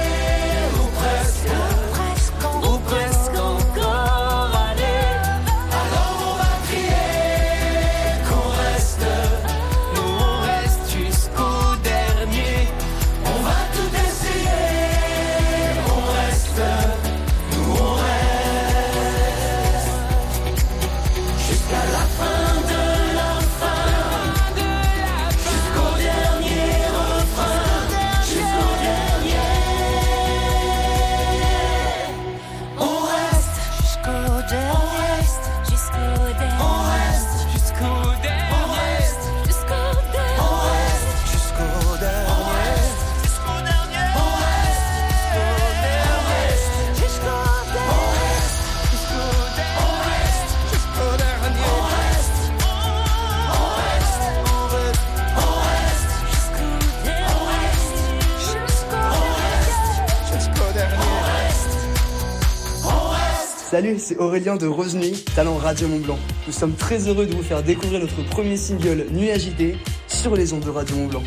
Salut, 63.75 63.97
c'est 63.99 64.15
Aurélien 64.19 64.55
de 64.55 64.67
Rose 64.67 64.95
Nuit, 64.95 65.25
talent 65.35 65.57
Radio 65.57 65.89
Mont 65.89 65.99
Blanc. 65.99 66.17
Nous 66.47 66.53
sommes 66.53 66.75
très 66.75 67.09
heureux 67.09 67.25
de 67.25 67.35
vous 67.35 67.43
faire 67.43 67.61
découvrir 67.61 67.99
notre 67.99 68.23
premier 68.29 68.55
single 68.55 69.07
Nuit 69.11 69.31
agitée 69.31 69.75
sur 70.07 70.33
les 70.33 70.53
ondes 70.53 70.63
de 70.63 70.69
Radio 70.69 70.95
Mont 70.95 71.07
Blanc. 71.07 71.23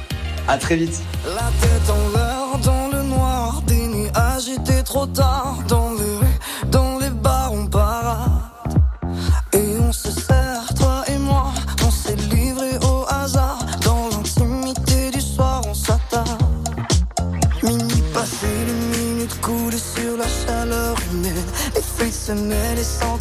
À 0.49 0.57
très 0.57 0.76
vite. 0.76 0.99
La 1.26 1.51
tête 1.61 1.90
en 1.90 2.16
l'air, 2.16 2.59
dans 2.64 2.88
le 2.96 3.03
noir, 3.03 3.61
des 3.66 3.86
nuits 3.88 4.09
agitées 4.14 4.82
trop 4.82 5.05
tard, 5.05 5.59
dans 5.68 5.88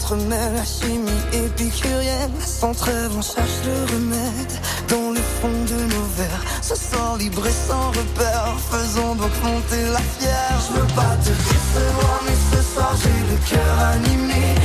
s'entremêlent, 0.07 0.53
la 0.53 0.63
chimie 0.63 1.23
épicurienne. 1.33 2.31
Sans 2.39 2.73
trêve, 2.73 3.11
on 3.17 3.21
cherche 3.21 3.59
le 3.65 3.93
remède 3.93 4.53
dans 4.87 5.11
le 5.11 5.19
fond 5.19 5.51
de 5.67 5.83
nos 5.93 6.07
verres. 6.15 6.43
Ce 6.61 6.75
soir 6.75 7.17
libre 7.17 7.45
et 7.45 7.51
sans 7.51 7.89
repère, 7.89 8.55
faisons 8.71 9.15
donc 9.15 9.31
monter 9.43 9.83
la 9.91 9.99
fière. 10.19 10.57
Je 10.67 10.79
veux 10.79 10.87
pas 10.95 11.15
te 11.23 11.29
décevoir, 11.29 12.21
mais 12.25 12.57
ce 12.57 12.73
soir 12.73 12.95
j'ai 13.01 13.19
le 13.31 13.37
cœur 13.49 13.79
animé. 13.79 14.55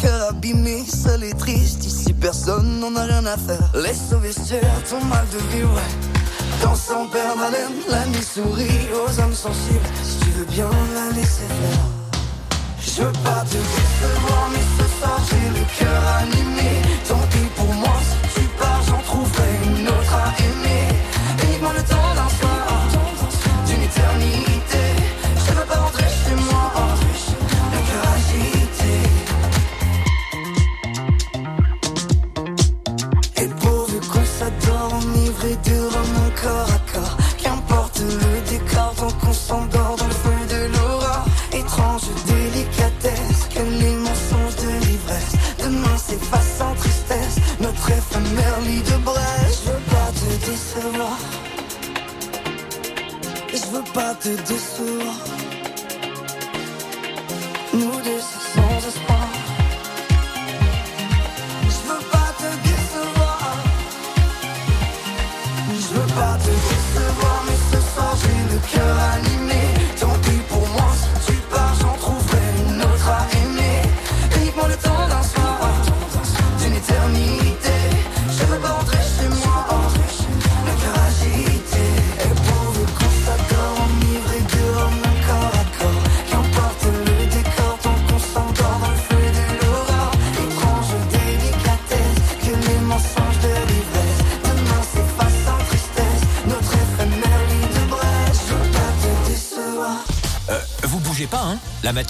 Cœur 0.00 0.28
abîmé, 0.30 0.84
seul 0.86 1.24
et 1.24 1.34
triste, 1.34 1.84
ici 1.84 2.12
personne 2.12 2.80
n'en 2.80 2.94
a 2.96 3.04
rien 3.04 3.24
à 3.26 3.36
faire. 3.36 3.70
Laisse 3.74 4.12
au 4.14 4.18
vestiaire 4.18 4.82
ton 4.88 5.04
mal 5.04 5.26
de 5.32 5.38
vivre, 5.54 5.80
danse 6.62 6.90
en 6.90 7.06
permanent, 7.06 7.72
la 7.88 8.06
nuit 8.06 8.22
sourit 8.22 8.88
aux 8.94 9.20
âmes 9.20 9.34
sensibles, 9.34 9.90
si 10.02 10.18
tu 10.18 10.30
veux 10.30 10.46
bien 10.46 10.70
la 10.94 11.14
laisser 11.14 11.48
faire. 11.60 11.86
Je 12.80 13.02
veux 13.02 13.12
pas 13.24 13.44
te 13.50 13.56
décevoir, 13.56 14.50
mais 14.52 14.64
ce 14.78 14.98
soir 14.98 15.20
j'ai 15.28 15.58
le 15.58 15.64
cœur 15.78 16.02
animé. 16.20 16.70
cool. 36.40 36.69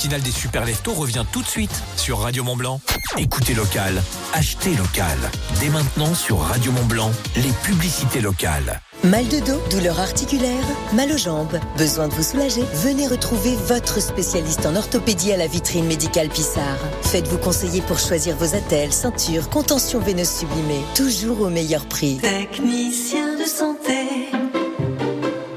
Matinale 0.00 0.22
des 0.22 0.30
super 0.30 0.64
leftos 0.64 0.94
revient 0.94 1.26
tout 1.30 1.42
de 1.42 1.46
suite 1.46 1.82
sur 1.94 2.20
Radio 2.20 2.42
Mont 2.42 2.56
Blanc. 2.56 2.80
Écoutez 3.18 3.52
local, 3.52 4.02
achetez 4.32 4.74
local. 4.74 5.18
Dès 5.60 5.68
maintenant 5.68 6.14
sur 6.14 6.38
Radio 6.38 6.72
Mont 6.72 6.86
Blanc, 6.86 7.12
les 7.36 7.52
publicités 7.62 8.22
locales. 8.22 8.80
Mal 9.04 9.28
de 9.28 9.40
dos, 9.40 9.60
douleur 9.70 10.00
articulaire, 10.00 10.64
mal 10.94 11.12
aux 11.12 11.18
jambes, 11.18 11.60
besoin 11.76 12.08
de 12.08 12.14
vous 12.14 12.22
soulager 12.22 12.62
Venez 12.76 13.06
retrouver 13.08 13.54
votre 13.56 14.00
spécialiste 14.00 14.64
en 14.64 14.74
orthopédie 14.74 15.32
à 15.32 15.36
la 15.36 15.46
vitrine 15.46 15.84
médicale 15.84 16.30
Pissard. 16.30 16.78
Faites-vous 17.02 17.36
conseiller 17.36 17.82
pour 17.82 17.98
choisir 17.98 18.34
vos 18.36 18.54
attelles, 18.54 18.94
ceintures, 18.94 19.50
contentions 19.50 20.00
veineuses 20.00 20.30
sublimées, 20.30 20.80
toujours 20.94 21.42
au 21.42 21.50
meilleur 21.50 21.84
prix. 21.84 22.16
Technicien 22.22 23.36
de 23.36 23.44
santé. 23.44 24.30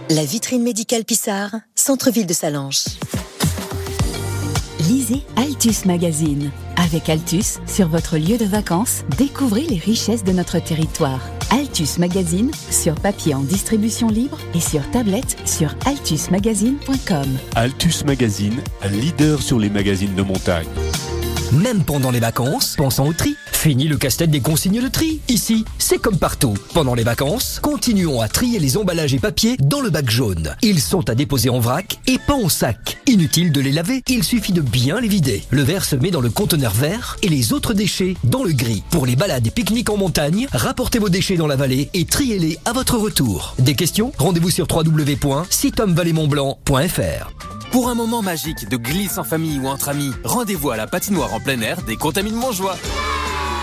La 0.10 0.26
vitrine 0.26 0.64
médicale 0.64 1.06
Pissard, 1.06 1.56
centre-ville 1.76 2.28
de 2.28 2.34
Salanches. 2.34 2.88
Lisez 4.88 5.22
Altus 5.38 5.86
Magazine. 5.86 6.52
Avec 6.76 7.08
Altus, 7.08 7.60
sur 7.68 7.88
votre 7.88 8.18
lieu 8.18 8.38
de 8.38 8.44
vacances, 8.44 9.04
découvrez 9.18 9.62
les 9.62 9.78
richesses 9.78 10.26
de 10.26 10.34
notre 10.34 10.60
territoire. 10.60 11.22
Altus 11.52 12.00
Magazine, 12.00 12.52
sur 12.70 12.96
papier 12.96 13.34
en 13.34 13.42
distribution 13.42 14.10
libre 14.10 14.38
et 14.54 14.60
sur 14.60 14.90
tablette 14.92 15.38
sur 15.46 15.74
altusmagazine.com. 15.86 17.28
Altus 17.56 18.04
Magazine, 18.04 18.62
leader 18.92 19.42
sur 19.42 19.58
les 19.58 19.70
magazines 19.70 20.16
de 20.16 20.22
montagne. 20.22 20.68
Même 21.54 21.84
pendant 21.84 22.12
les 22.12 22.20
vacances, 22.20 22.76
pensons 22.76 23.08
au 23.08 23.14
tri. 23.14 23.38
Fini 23.64 23.88
le 23.88 23.96
casse-tête 23.96 24.30
des 24.30 24.42
consignes 24.42 24.82
de 24.82 24.90
tri. 24.90 25.22
Ici, 25.30 25.64
c'est 25.78 25.98
comme 25.98 26.18
partout. 26.18 26.54
Pendant 26.74 26.96
les 26.96 27.04
vacances, 27.04 27.62
continuons 27.62 28.20
à 28.20 28.28
trier 28.28 28.60
les 28.60 28.76
emballages 28.76 29.14
et 29.14 29.20
papiers 29.20 29.56
dans 29.58 29.80
le 29.80 29.90
bac 29.90 30.10
jaune. 30.10 30.54
Ils 30.62 30.82
sont 30.82 31.10
à 31.10 31.16
déposer 31.16 31.50
en 31.50 31.62
vrac 31.62 31.98
et 32.06 32.18
pas 32.18 32.34
en 32.34 32.50
sac. 32.50 32.98
Inutile 33.08 33.54
de 33.54 33.62
les 33.62 33.72
laver, 33.72 34.04
il 34.10 34.26
suffit 34.26 34.52
de 34.52 34.60
bien 34.60 35.00
les 35.00 35.08
vider. 35.08 35.44
Le 35.50 35.62
verre 35.62 35.86
se 35.86 35.96
met 35.96 36.12
dans 36.12 36.20
le 36.20 36.30
conteneur 36.30 36.74
vert 36.74 37.16
et 37.22 37.30
les 37.30 37.54
autres 37.54 37.74
déchets 37.74 38.18
dans 38.26 38.44
le 38.44 38.52
gris. 38.52 38.84
Pour 38.90 39.06
les 39.06 39.16
balades 39.16 39.48
et 39.48 39.52
pique-niques 39.52 39.90
en 39.90 39.96
montagne, 39.96 40.46
rapportez 40.52 41.00
vos 41.00 41.08
déchets 41.08 41.38
dans 41.38 41.48
la 41.48 41.56
vallée 41.56 41.90
et 41.94 42.04
triez-les 42.04 42.60
à 42.66 42.74
votre 42.74 42.98
retour. 42.98 43.56
Des 43.60 43.76
questions? 43.76 44.12
Rendez-vous 44.18 44.50
sur 44.50 44.68
www.sitomvalleymontblanc.fr. 44.70 47.32
Pour 47.72 47.88
un 47.88 47.96
moment 47.96 48.22
magique 48.22 48.68
de 48.68 48.76
glisse 48.76 49.18
en 49.18 49.24
famille 49.24 49.60
ou 49.60 49.68
entre 49.68 49.88
amis, 49.88 50.12
rendez-vous 50.26 50.72
à 50.72 50.76
la 50.76 50.86
patinoire 50.86 51.34
en 51.34 51.40
plein 51.40 51.62
air 51.62 51.82
des 51.84 51.96
Contamines 51.96 52.36
Montjoie. 52.36 52.76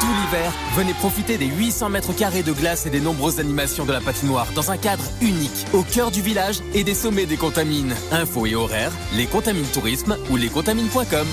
Tout 0.00 0.06
l'hiver, 0.06 0.52
venez 0.76 0.94
profiter 0.94 1.36
des 1.36 1.46
800 1.46 1.90
mètres 1.90 2.14
carrés 2.14 2.42
de 2.42 2.52
glace 2.52 2.86
et 2.86 2.90
des 2.90 3.00
nombreuses 3.00 3.38
animations 3.38 3.84
de 3.84 3.92
la 3.92 4.00
patinoire 4.00 4.46
dans 4.54 4.70
un 4.70 4.78
cadre 4.78 5.04
unique, 5.20 5.66
au 5.74 5.82
cœur 5.82 6.10
du 6.10 6.22
village 6.22 6.60
et 6.72 6.84
des 6.84 6.94
sommets 6.94 7.26
des 7.26 7.36
Contamines. 7.36 7.94
Infos 8.10 8.46
et 8.46 8.54
horaires, 8.54 8.92
les 9.14 9.26
Contamines 9.26 9.66
Tourisme 9.66 10.16
ou 10.30 10.36
lescontamines.com. 10.36 11.26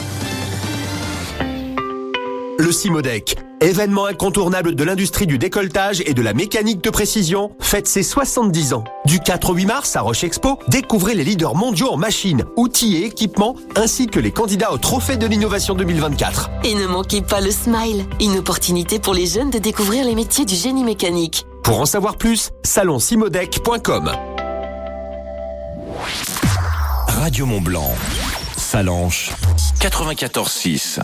Le 2.59 2.71
Simodec, 2.71 3.37
événement 3.61 4.07
incontournable 4.07 4.73
de 4.73 4.83
l'industrie 4.83 5.27
du 5.27 5.37
décolletage 5.37 6.01
et 6.07 6.15
de 6.15 6.21
la 6.23 6.33
mécanique 6.33 6.83
de 6.83 6.89
précision, 6.89 7.51
fête 7.59 7.87
ses 7.87 8.01
70 8.01 8.73
ans. 8.73 8.83
Du 9.05 9.19
4 9.19 9.51
au 9.51 9.53
8 9.53 9.65
mars 9.67 9.95
à 9.95 10.01
Roche 10.01 10.23
Expo, 10.23 10.57
découvrez 10.67 11.13
les 11.13 11.23
leaders 11.23 11.53
mondiaux 11.53 11.89
en 11.89 11.97
machines, 11.97 12.45
outils 12.55 12.95
et 12.95 13.05
équipements, 13.05 13.55
ainsi 13.75 14.07
que 14.07 14.19
les 14.19 14.31
candidats 14.31 14.73
au 14.73 14.79
Trophée 14.79 15.17
de 15.17 15.27
l'innovation 15.27 15.75
2024. 15.75 16.49
Et 16.63 16.73
ne 16.73 16.87
manquez 16.87 17.21
pas 17.21 17.41
le 17.41 17.51
Smile, 17.51 18.05
une 18.19 18.39
opportunité 18.39 18.97
pour 18.97 19.13
les 19.13 19.27
jeunes 19.27 19.51
de 19.51 19.59
découvrir 19.59 20.03
les 20.03 20.15
métiers 20.15 20.45
du 20.45 20.55
génie 20.55 20.83
mécanique. 20.83 21.45
Pour 21.63 21.79
en 21.79 21.85
savoir 21.85 22.17
plus, 22.17 22.49
salonsimodec.com. 22.63 24.11
Radio 27.07 27.45
Mont 27.45 27.61
Blanc, 27.61 27.93
Salanches, 28.57 29.31
94.6. 29.79 31.01